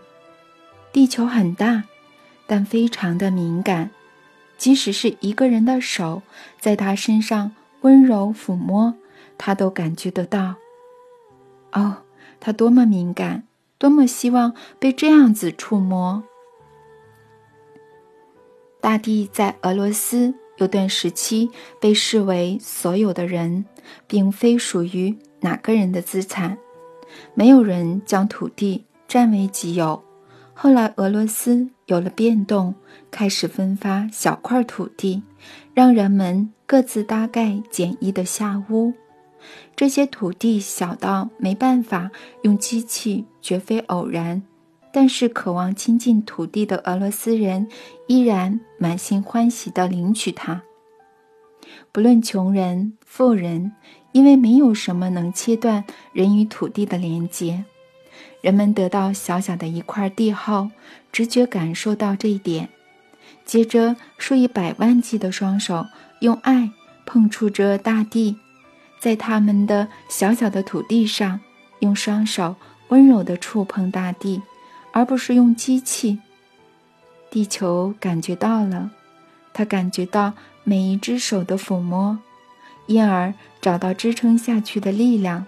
[0.97, 1.83] 地球很大，
[2.47, 3.91] 但非常的敏感。
[4.57, 6.23] 即使是一个人的手
[6.59, 8.95] 在他身上温柔抚摸，
[9.37, 10.55] 他都感觉得到。
[11.71, 11.97] 哦，
[12.39, 13.43] 他多么敏感，
[13.77, 16.23] 多么希望被这样子触摸。
[18.81, 23.65] 大地在俄罗斯有段时期被视为所有的人，
[24.07, 26.57] 并非属于哪个人的资产，
[27.35, 30.06] 没有人将土地占为己有。
[30.59, 32.73] 后来，俄罗斯有了变动，
[33.11, 35.21] 开始分发小块土地，
[35.75, 38.91] 让人们各自搭盖简易的下屋。
[39.75, 42.09] 这些土地小到没办法
[42.41, 44.41] 用机器，绝非偶然。
[44.91, 47.67] 但是，渴望亲近土地的俄罗斯人
[48.07, 50.63] 依然满心欢喜地领取它。
[51.91, 53.73] 不论穷人、富人，
[54.11, 57.63] 因为没有什么能切断人与土地的连接。
[58.47, 60.71] 人们得到小小的一块地后，
[61.11, 62.69] 直觉感受到这一点。
[63.43, 65.85] 接着，数以百万计的双手
[66.21, 66.71] 用爱
[67.05, 68.37] 碰触着大地，
[69.01, 71.41] 在他们的小小的土地上，
[71.79, 72.55] 用双手
[72.87, 74.41] 温柔地触碰大地，
[74.93, 76.19] 而不是用机器。
[77.29, 78.91] 地球感觉到了，
[79.51, 80.31] 它感觉到
[80.63, 82.17] 每一只手的抚摸，
[82.85, 85.45] 因而找到支撑下去的力量。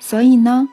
[0.00, 0.68] 所以呢？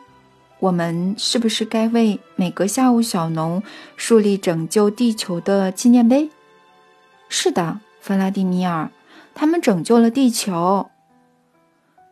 [0.59, 3.63] 我们是不是该为每个下午小农
[3.95, 6.29] 树立拯救地球的纪念碑？
[7.29, 8.91] 是的，弗拉迪米尔，
[9.33, 10.89] 他们拯救了地球。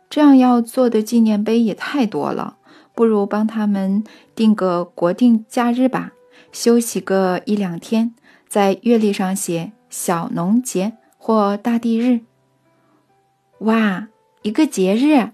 [0.10, 2.56] 这样要做的纪念碑也太多了，
[2.96, 6.14] 不如帮他们定个国定假日吧，
[6.54, 8.16] 休息个一两天，
[8.48, 12.22] 在月历上写“小农节”或“大地日”。
[13.60, 14.08] 哇，
[14.44, 15.32] 一个节日！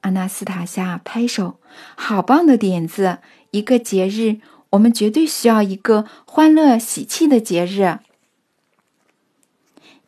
[0.00, 1.56] 阿纳斯塔夏拍手，
[1.94, 3.18] 好棒的点子！
[3.50, 7.98] 一个节日，我们绝对需要一个欢乐喜气的节日。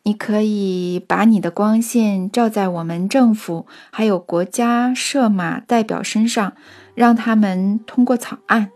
[0.03, 6.53] 你可以把你的光线照在我们政府还有国家设马代表身上，
[6.95, 8.71] 让他们通过草案。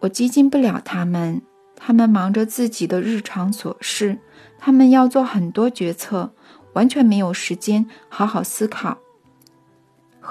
[0.00, 1.42] 我接近不了他们，
[1.76, 4.18] 他们忙着自己的日常琐事，
[4.58, 6.32] 他们要做很多决策，
[6.72, 8.98] 完全没有时间好好思考。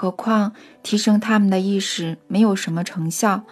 [0.00, 0.52] 何况
[0.84, 3.42] 提升他们的意识没有什么成效，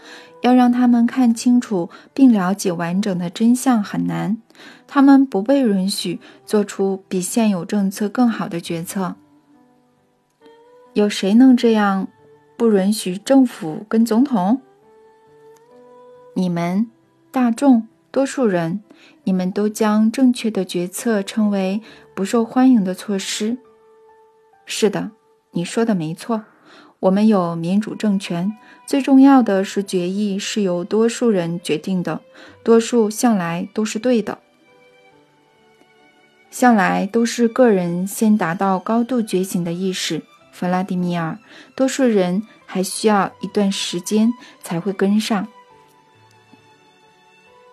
[0.43, 4.41] 要让他们看清楚并了解完整的真相很难。
[4.87, 9.17] 他们不被允许做出比现有政策更好的决策。
[10.93, 12.07] 有谁能这样？
[12.57, 14.63] 不允许政府跟总统？
[16.35, 16.89] 你们，
[17.33, 18.85] 大众，多数人，
[19.25, 21.83] 你们都将正确的决策称为
[22.15, 23.59] 不受欢迎的措施。
[24.65, 25.11] 是的。
[25.57, 26.45] 你说的没错，
[27.01, 28.55] 我们有民主政权，
[28.87, 32.21] 最重要的是决议是由多数人决定的，
[32.63, 34.37] 多数向来都是对的，
[36.51, 40.23] 向来都是个人先达到高度觉醒的意识。
[40.53, 41.39] 弗拉迪米尔，
[41.75, 44.31] 多数人还需要一段时间
[44.63, 45.49] 才会跟上。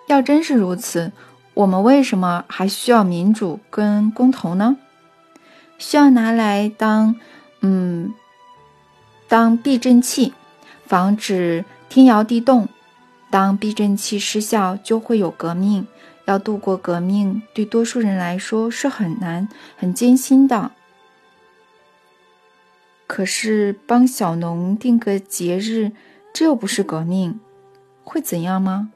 [0.07, 1.11] 要真是如此，
[1.53, 4.77] 我们为什么还需要民主跟公投呢？
[5.79, 7.15] 需要拿来当，
[7.65, 8.13] 嗯，
[9.29, 10.33] 当避震器，
[10.85, 12.67] 防止天摇地动。
[13.31, 15.87] 当避震器失效，就会有革命。
[16.25, 20.71] 要度过革命，对多数人来说是很难、很艰辛的。
[23.07, 25.91] 可是帮小农定个节日，
[26.33, 27.39] 这又不是革命，
[28.03, 28.91] 会怎样吗？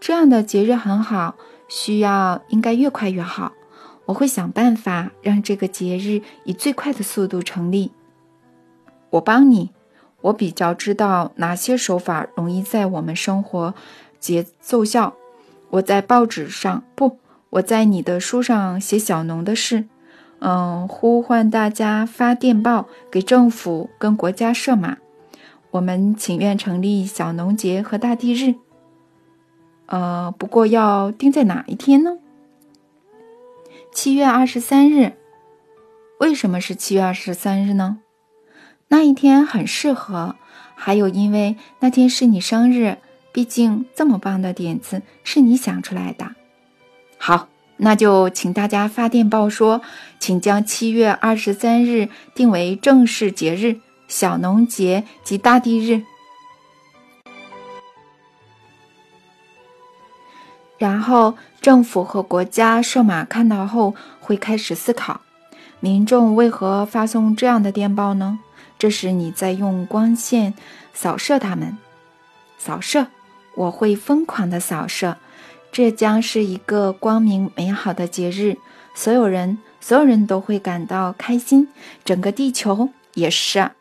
[0.00, 1.34] 这样的节日很好，
[1.68, 3.52] 需要应该越快越好。
[4.10, 7.92] 我会想办法让这个节日以最快的速度成立。
[9.10, 9.70] 我帮你，
[10.20, 13.72] 我比较知道哪些手法容易在我们生活
[14.18, 15.14] 节奏效。
[15.70, 17.18] 我在报纸上不，
[17.50, 19.84] 我在你的书上写小农的事。
[20.40, 24.96] 嗯，呼唤大家发电报给政府跟国家设码。
[25.70, 28.56] 我们请愿成立小农节和大地日。
[29.86, 32.18] 呃，不过要定在哪一天呢？
[33.92, 35.14] 七月二十三日。
[36.18, 37.98] 为什么是七月二十三日呢？
[38.88, 40.36] 那一天很适合，
[40.74, 42.98] 还有因为那天是你生日。
[43.32, 46.34] 毕竟这么棒的点子是你想出来的。
[47.16, 49.82] 好，那就请大家发电报说，
[50.18, 53.78] 请将七月二十三日定为正式节日——
[54.08, 56.02] 小农节及大地日。
[60.80, 65.20] 然后政府和国家设码看到后，会开始思考：
[65.78, 68.38] 民众为何发送这样的电报呢？
[68.78, 70.54] 这时你在用光线
[70.94, 71.76] 扫射他们，
[72.56, 73.08] 扫射，
[73.56, 75.18] 我会疯狂的扫射。
[75.70, 78.56] 这将是一个光明美好的节日，
[78.94, 81.68] 所有人，所有人都会感到开心，
[82.06, 83.72] 整个地球也是。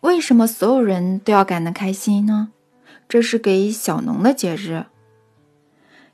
[0.00, 2.50] 为什么所有人都要感到开心呢？
[3.08, 4.84] 这是给小农的节日，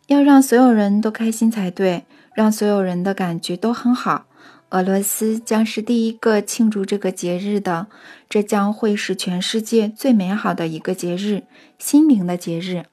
[0.06, 4.26] 要让所有人都开心才对，让所有人的感觉都很好。
[4.70, 7.88] 俄罗斯将是第一个庆祝这个节日的，
[8.28, 11.44] 这将会是全世界最美好的一个节日——
[11.78, 12.84] 心灵的节日。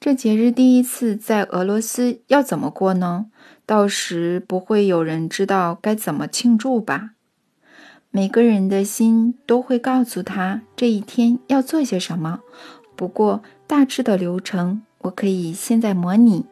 [0.00, 3.26] 这节日第一次在俄罗斯要怎么过呢？
[3.64, 7.12] 到时不会有人知道该怎么庆祝吧？
[8.16, 12.42] 每个人的心都会告诉他这一天要做些什么。
[12.94, 16.46] 不过大致的流程我可以现在模拟。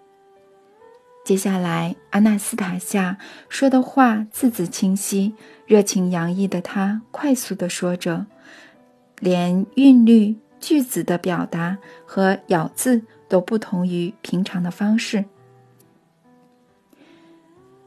[1.25, 3.17] 接下来，阿纳斯塔夏
[3.49, 8.27] 说的话字字清晰，热情洋溢的他快速的说着，
[9.21, 15.27] 连韵律、句子的表达和咬字都不同于平常的方式。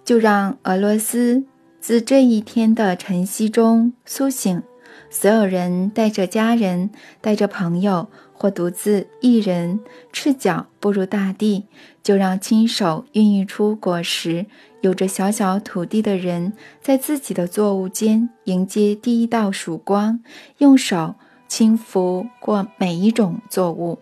[0.06, 1.44] 就让俄罗斯。
[1.86, 4.64] 自这一天的晨曦中苏醒，
[5.12, 6.90] 所有人带着家人、
[7.22, 9.80] 带着朋友，或独自一人，
[10.12, 11.66] 赤脚步入大地，
[12.02, 14.48] 就让亲手孕育出果实、
[14.82, 20.22] 有着小小土地的人，在自己的作物间迎接第一道曙光，
[20.58, 21.14] 用手
[21.48, 24.00] 轻抚过每一种作物。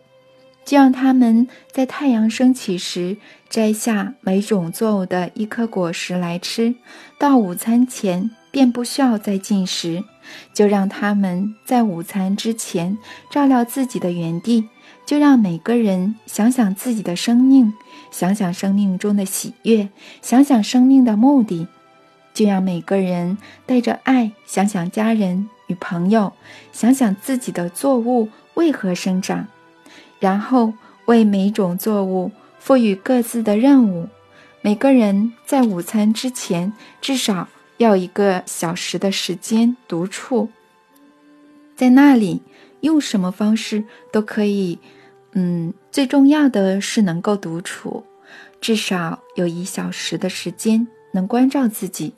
[0.66, 3.18] 就让他们在太阳升起时
[3.50, 6.76] 摘下每种作物的一颗果实来吃，
[7.24, 10.04] 到午餐前便不需要再进食。
[10.54, 12.98] 就让他们在午餐之前
[13.30, 14.68] 照料自己的园地。
[15.06, 17.74] 就让每个人想想自己的生命，
[18.12, 19.88] 想想生命中的喜悦，
[20.22, 21.66] 想想生命的目的。
[22.34, 26.34] 就让每个人带着爱想想家人与朋友，
[26.74, 29.48] 想想自己的作物为何生长。
[30.20, 30.74] 然后
[31.06, 34.10] 为每种作物赋予各自的任务。
[34.66, 37.50] 每个人在午餐之前至少
[37.80, 40.48] 要一个小时的时间独处，
[41.76, 42.42] 在那里
[42.80, 44.80] 用什么方式都可以。
[45.34, 48.06] 嗯，最重要的是能够独处，
[48.62, 52.14] 至少有一小时的时间能关照自己。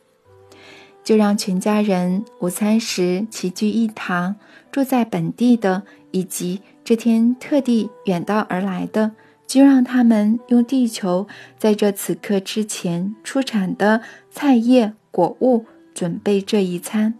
[1.03, 4.35] 就让全家人午餐时齐聚一堂，
[4.71, 5.81] 住在本地的
[6.11, 6.61] 以及。
[6.83, 9.13] 这天特地远道而来的，
[9.47, 11.27] 就让他们用地球
[11.57, 17.13] 在这此刻之前出产的菜叶果物准备这一餐，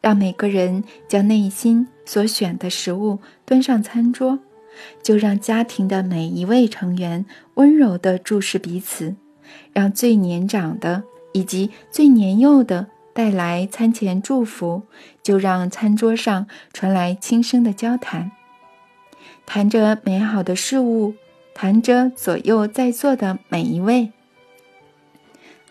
[0.00, 4.38] 让每个人将内心所选的食物端上餐桌，
[5.02, 9.16] 就让家庭的每一位成员温柔地注视彼此，
[9.72, 11.02] 让最年长的
[11.32, 14.82] 以及最年幼的带来餐前祝福，
[15.22, 18.30] 就让餐桌上传来轻声的交谈，
[19.44, 21.14] 谈着美好的事物，
[21.58, 24.12] 谈着左右在座的每一位。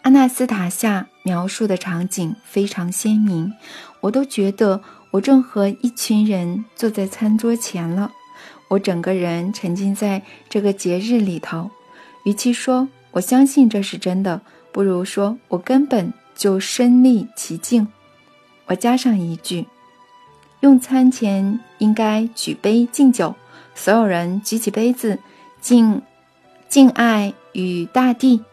[0.02, 3.54] 阿纳斯塔夏描述的场景非常鲜明，
[4.00, 4.82] 我都觉得
[5.12, 8.12] 我正和一群人坐在餐桌前了。
[8.70, 11.70] 我整个人沉浸在这个节日里头，
[12.24, 17.88] 与其说我相信这是真的，不如说我根本就身历其境。
[18.66, 19.68] 我加上一句：
[20.62, 23.36] 用餐前应该举杯敬酒，
[23.76, 25.20] 所有人举起杯子，
[25.66, 26.04] 敬
[26.70, 28.44] 敬爱与大地，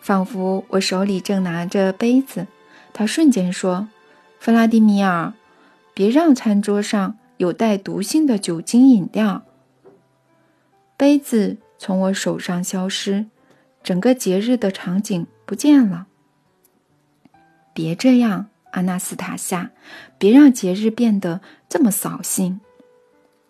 [0.00, 2.48] 仿佛我手里正拿着杯子。
[2.92, 3.86] 他瞬间说
[4.40, 5.34] ：“弗拉迪米尔，
[5.94, 9.44] 别让餐桌上。”有带毒性的酒精饮料。
[10.96, 13.26] 杯子从我手上消失，
[13.84, 16.06] 整个节日的场景不见了。
[17.72, 19.70] 别这样，阿纳斯塔夏，
[20.18, 22.60] 别让节日变得这么扫兴。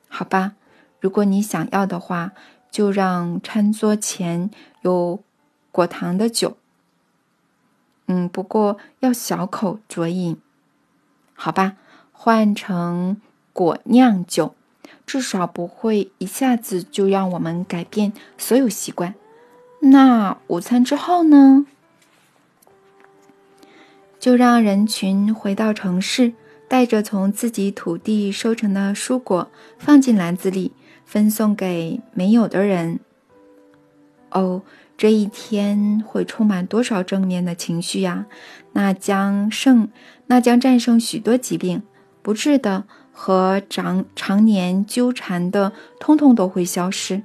[0.08, 0.54] 好吧，
[1.00, 2.32] 如果你想要的话，
[2.76, 4.50] 就让餐桌前
[4.82, 5.22] 有
[5.72, 6.58] 果糖的酒。
[8.04, 10.36] 嗯，不过要小口酌饮。
[11.32, 11.76] 好吧，
[12.12, 13.16] 换成。
[13.54, 14.54] 果酿酒，
[15.06, 19.14] 至少不会一下子就让我们改变所有习惯。
[19.80, 21.64] 那午餐之后呢？
[24.20, 26.34] 就让人群回到城市，
[26.68, 30.72] 带着从自己土地收成的蔬果放进篮子里，
[31.06, 33.00] 分送给没有的人。
[34.32, 34.60] 哦，
[34.98, 38.26] 这一天会充满多少正面的情绪呀！
[38.72, 39.88] 那将胜，
[40.26, 41.82] 那将战胜许多疾病，
[42.20, 42.84] 不治的。
[43.18, 47.22] 和常常年纠缠的，通通都会消失。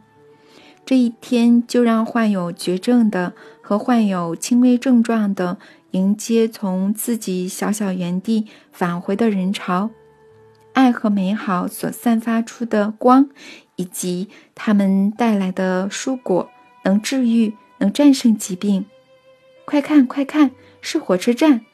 [0.86, 5.58] 这一天，就让患有绝症的和患有轻微症状的
[5.92, 9.90] 迎接从自己小小原地返回的人潮。
[10.72, 13.30] 爱和美好所散发出的光，
[13.82, 16.52] 以及他们带来的蔬果，
[16.84, 18.86] 能治愈，能战胜疾病。
[19.66, 20.52] 快看，快看，
[20.82, 21.66] 是火车站！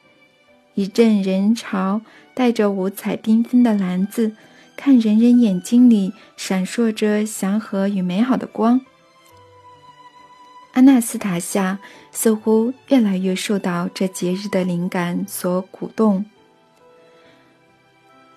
[0.72, 2.00] 一阵人潮。
[2.34, 4.36] 带着五彩缤纷的篮子，
[4.76, 8.80] 看人人眼睛里闪烁着祥和与美好的光。
[10.74, 11.80] 阿纳斯塔夏
[12.12, 16.24] 似乎越来越受到这节日的灵感所鼓动，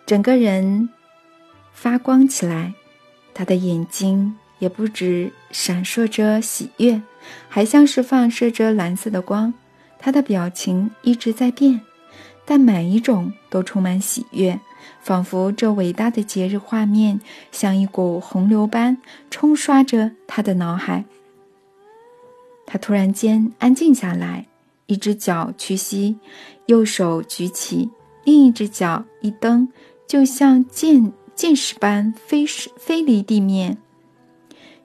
[0.08, 0.90] 整个人
[1.72, 2.74] 发光起来。
[3.34, 7.02] 他的眼睛也不止闪烁着喜悦，
[7.48, 9.54] 还像是放射着蓝色的光。
[9.98, 11.82] 他的表情一直在变。
[12.44, 14.60] 但每一种都充满喜悦，
[15.00, 17.22] 仿佛这伟大的节日画面
[17.52, 18.98] 像一股洪流般
[19.30, 21.06] 冲刷着他的脑海。
[22.66, 24.48] 他突然间安静下来，
[24.88, 26.18] 一只脚屈膝，
[26.66, 27.90] 右手举起，
[28.26, 29.70] 另一只脚一蹬，
[30.08, 33.80] 就像箭箭矢般飞飞离地面，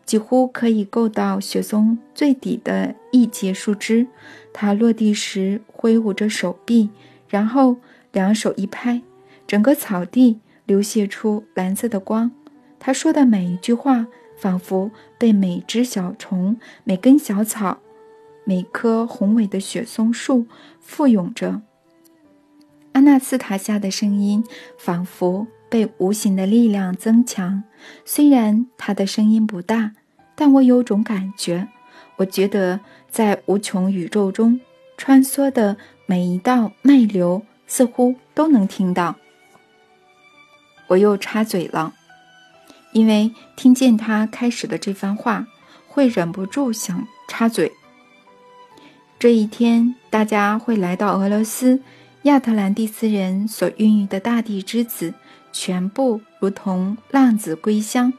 [0.07, 4.07] 几乎可以够到雪松最底的一节树枝。
[4.55, 6.89] 他落地时挥舞着手臂。
[7.29, 7.77] 然后
[8.11, 9.03] 两手一拍，
[9.47, 12.31] 整个草地流泻出蓝色的光。
[12.79, 14.07] 他说的每一句话，
[14.39, 17.81] 仿佛被每只小虫、每根小草、
[18.45, 20.47] 每棵宏伟的雪松树
[20.81, 21.61] 附拥着。
[22.93, 24.43] 阿纳斯塔夏的声音
[24.79, 27.63] 仿佛被无形的力量增强。
[28.05, 29.93] 虽然他的声音不大，
[30.35, 31.69] 但我有种感觉，
[32.17, 34.61] 我觉得在无穷宇宙中
[34.97, 35.77] 穿梭的。
[36.09, 39.17] 每一道脉流似乎都能听到。
[40.87, 41.95] 我又插嘴了，
[42.93, 45.49] 因为听见他开始的这番话，
[45.89, 47.73] 会忍不住想插嘴。
[49.19, 51.81] 这一天，大家会来到俄罗斯
[52.23, 55.13] 亚特兰蒂斯人所孕育的大地之子，
[55.57, 58.13] 全部如同浪子归乡。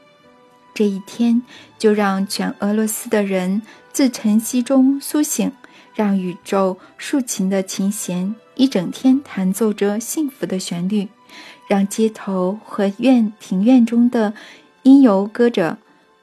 [0.74, 1.40] 这一天，
[1.78, 3.62] 就让全俄罗斯的人
[3.92, 5.52] 自晨曦中苏醒。
[5.94, 11.08] 让宇宙竖琴的琴弦一整天弹奏着幸福的旋律，
[11.66, 14.32] 让街头和院庭院中的
[14.84, 15.76] 音游歌者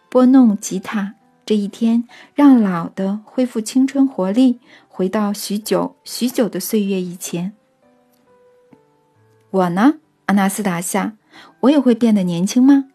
[0.07, 1.15] 拨弄吉他。
[1.45, 7.51] 这一天，让老的恢复青春活力，回到许久许久的岁月以前。
[9.51, 9.95] 我呢，
[10.25, 11.13] 阿纳斯塔夏，
[11.61, 12.85] 我也会变得年轻吗？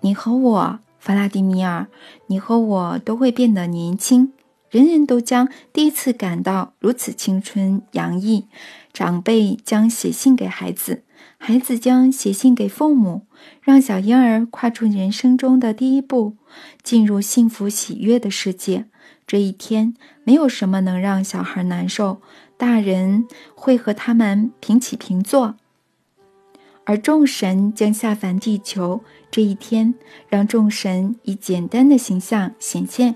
[0.00, 1.86] 你和我，弗拉迪米尔，
[2.28, 4.32] 你和我都会变得年轻。
[4.70, 8.46] 人人都将第一次感到如此青春洋溢。
[8.92, 11.04] 长辈将写信给孩子，
[11.38, 13.26] 孩子将写信给父母，
[13.60, 16.36] 让小婴儿跨出人生中的第一步，
[16.82, 18.86] 进入幸福喜悦的世界。
[19.26, 19.94] 这一天，
[20.24, 22.20] 没有什么能让小孩难受，
[22.56, 25.56] 大人会和他们平起平坐。
[26.84, 29.94] 而众神将下凡地球，这一天
[30.28, 33.14] 让众神以简单的形象显现。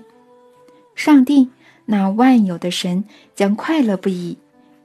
[0.95, 1.49] 上帝，
[1.85, 3.03] 那万有的神
[3.35, 4.37] 将快乐不已。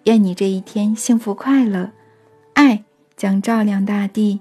[0.04, 1.90] 愿你这一天幸福快乐，
[2.52, 2.84] 爱
[3.16, 4.40] 将照亮大地。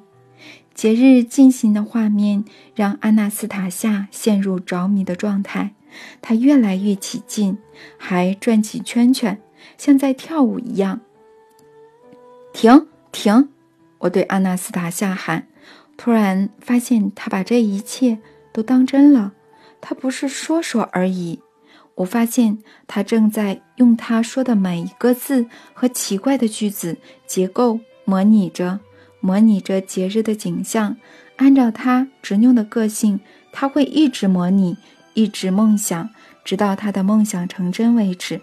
[0.74, 2.44] 节日进行的画面
[2.76, 5.74] 让阿纳斯塔夏陷入着迷的状态，
[6.22, 7.58] 他越来越起劲，
[7.98, 9.40] 还转起圈圈，
[9.78, 11.00] 像在跳舞一样。
[12.52, 13.53] 停停！
[14.04, 15.48] 我对阿纳斯塔夏喊，
[15.96, 18.20] 突然发现他把这一切
[18.52, 19.32] 都当真了，
[19.80, 21.40] 他不是说说而已。
[21.96, 28.82] 我发现他正在用他说的每一个字和奇怪的句子结构模拟着，
[29.22, 30.98] 模拟着节日的景象。
[31.38, 33.22] 按照他执拗的个性，
[33.54, 34.76] 他会一直模拟，
[35.14, 36.10] 一直梦想，
[36.44, 38.42] 直到他的梦想成真为止。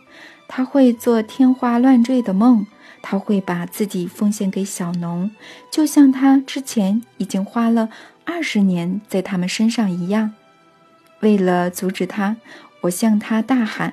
[0.48, 2.66] 他会做天花乱坠的梦，
[3.03, 5.30] 他会把自己奉献给小农，
[5.70, 7.88] 就像他之前已经花了
[8.24, 10.34] 二十年在他们身上一样。
[11.20, 12.36] 为了阻止他。
[12.82, 13.92] 我向他大喊：“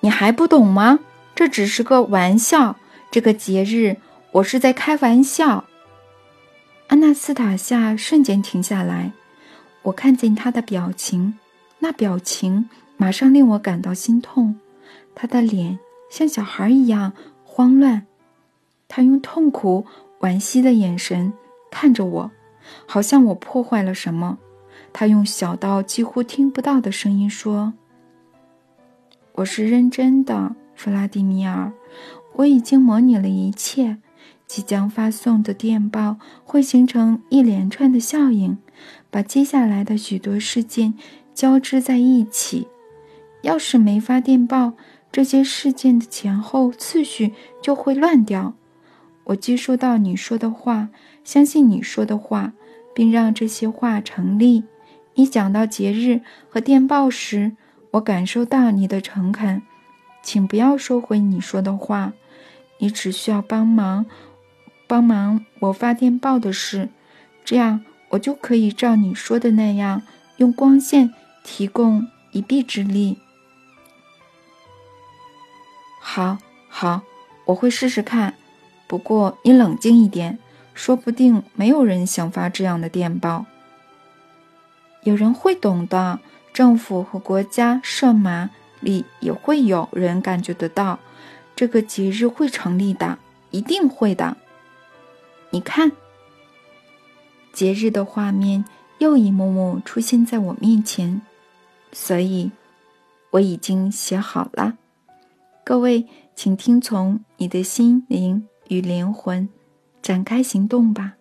[0.00, 0.98] 你还不懂吗？
[1.34, 2.76] 这只是个玩笑。
[3.10, 3.96] 这个节日，
[4.32, 5.64] 我是在开玩笑。”
[6.88, 9.12] 安娜斯塔夏瞬间停下来，
[9.84, 11.38] 我看见他的表情，
[11.78, 12.68] 那表情
[12.98, 14.60] 马上令我感到心痛。
[15.14, 15.78] 他的脸
[16.12, 18.06] 像小孩一样慌乱，
[18.86, 19.86] 他用痛苦
[20.20, 21.32] 惋惜的眼神
[21.70, 22.30] 看着我，
[22.84, 24.36] 好像我破坏了什么。
[24.92, 27.72] 他用小到几乎听不到的声音说
[29.36, 31.72] ：“我是认真的，弗拉迪米尔。
[32.34, 33.96] 我已经模拟了一切。
[34.46, 38.58] 即将发送的电报会形成一连串的效应，
[39.10, 40.92] 把接下来的许多事件
[41.32, 42.68] 交织在一起。
[43.40, 44.74] 要是没发电报，
[45.12, 48.54] 这些事件的前后次序就会乱掉。
[49.24, 50.88] 我接收到你说的话，
[51.22, 52.54] 相信你说的话，
[52.94, 54.64] 并让这些话成立。”
[55.14, 57.52] 你讲到节日和电报时，
[57.92, 59.60] 我感受到你的诚恳，
[60.22, 62.14] 请不要收回你说的话。
[62.78, 64.06] 你只需要帮忙，
[64.86, 66.88] 帮忙我发电报的事，
[67.44, 70.00] 这样我就可以照你说的那样，
[70.38, 71.12] 用光线
[71.44, 73.18] 提供一臂之力。
[76.04, 76.36] 好，
[76.68, 77.00] 好，
[77.44, 78.34] 我会试试看。
[78.88, 80.38] 不过你冷静一点，
[80.74, 83.46] 说不定没有人想发这样的电报。
[85.04, 86.18] 有人会懂的，
[86.52, 88.50] 政府和国家设马
[88.80, 90.98] 里也会有人感觉得到，
[91.54, 93.18] 这个节日会成立的，
[93.50, 94.36] 一定会的。
[95.50, 95.92] 你看，
[97.52, 98.64] 节日的画面
[98.98, 101.22] 又一幕幕出现在我面前，
[101.92, 102.50] 所以
[103.30, 104.76] 我已经写好了。
[105.64, 109.48] 各位，请听从你的心灵与灵魂，
[110.02, 111.14] 展开行动吧。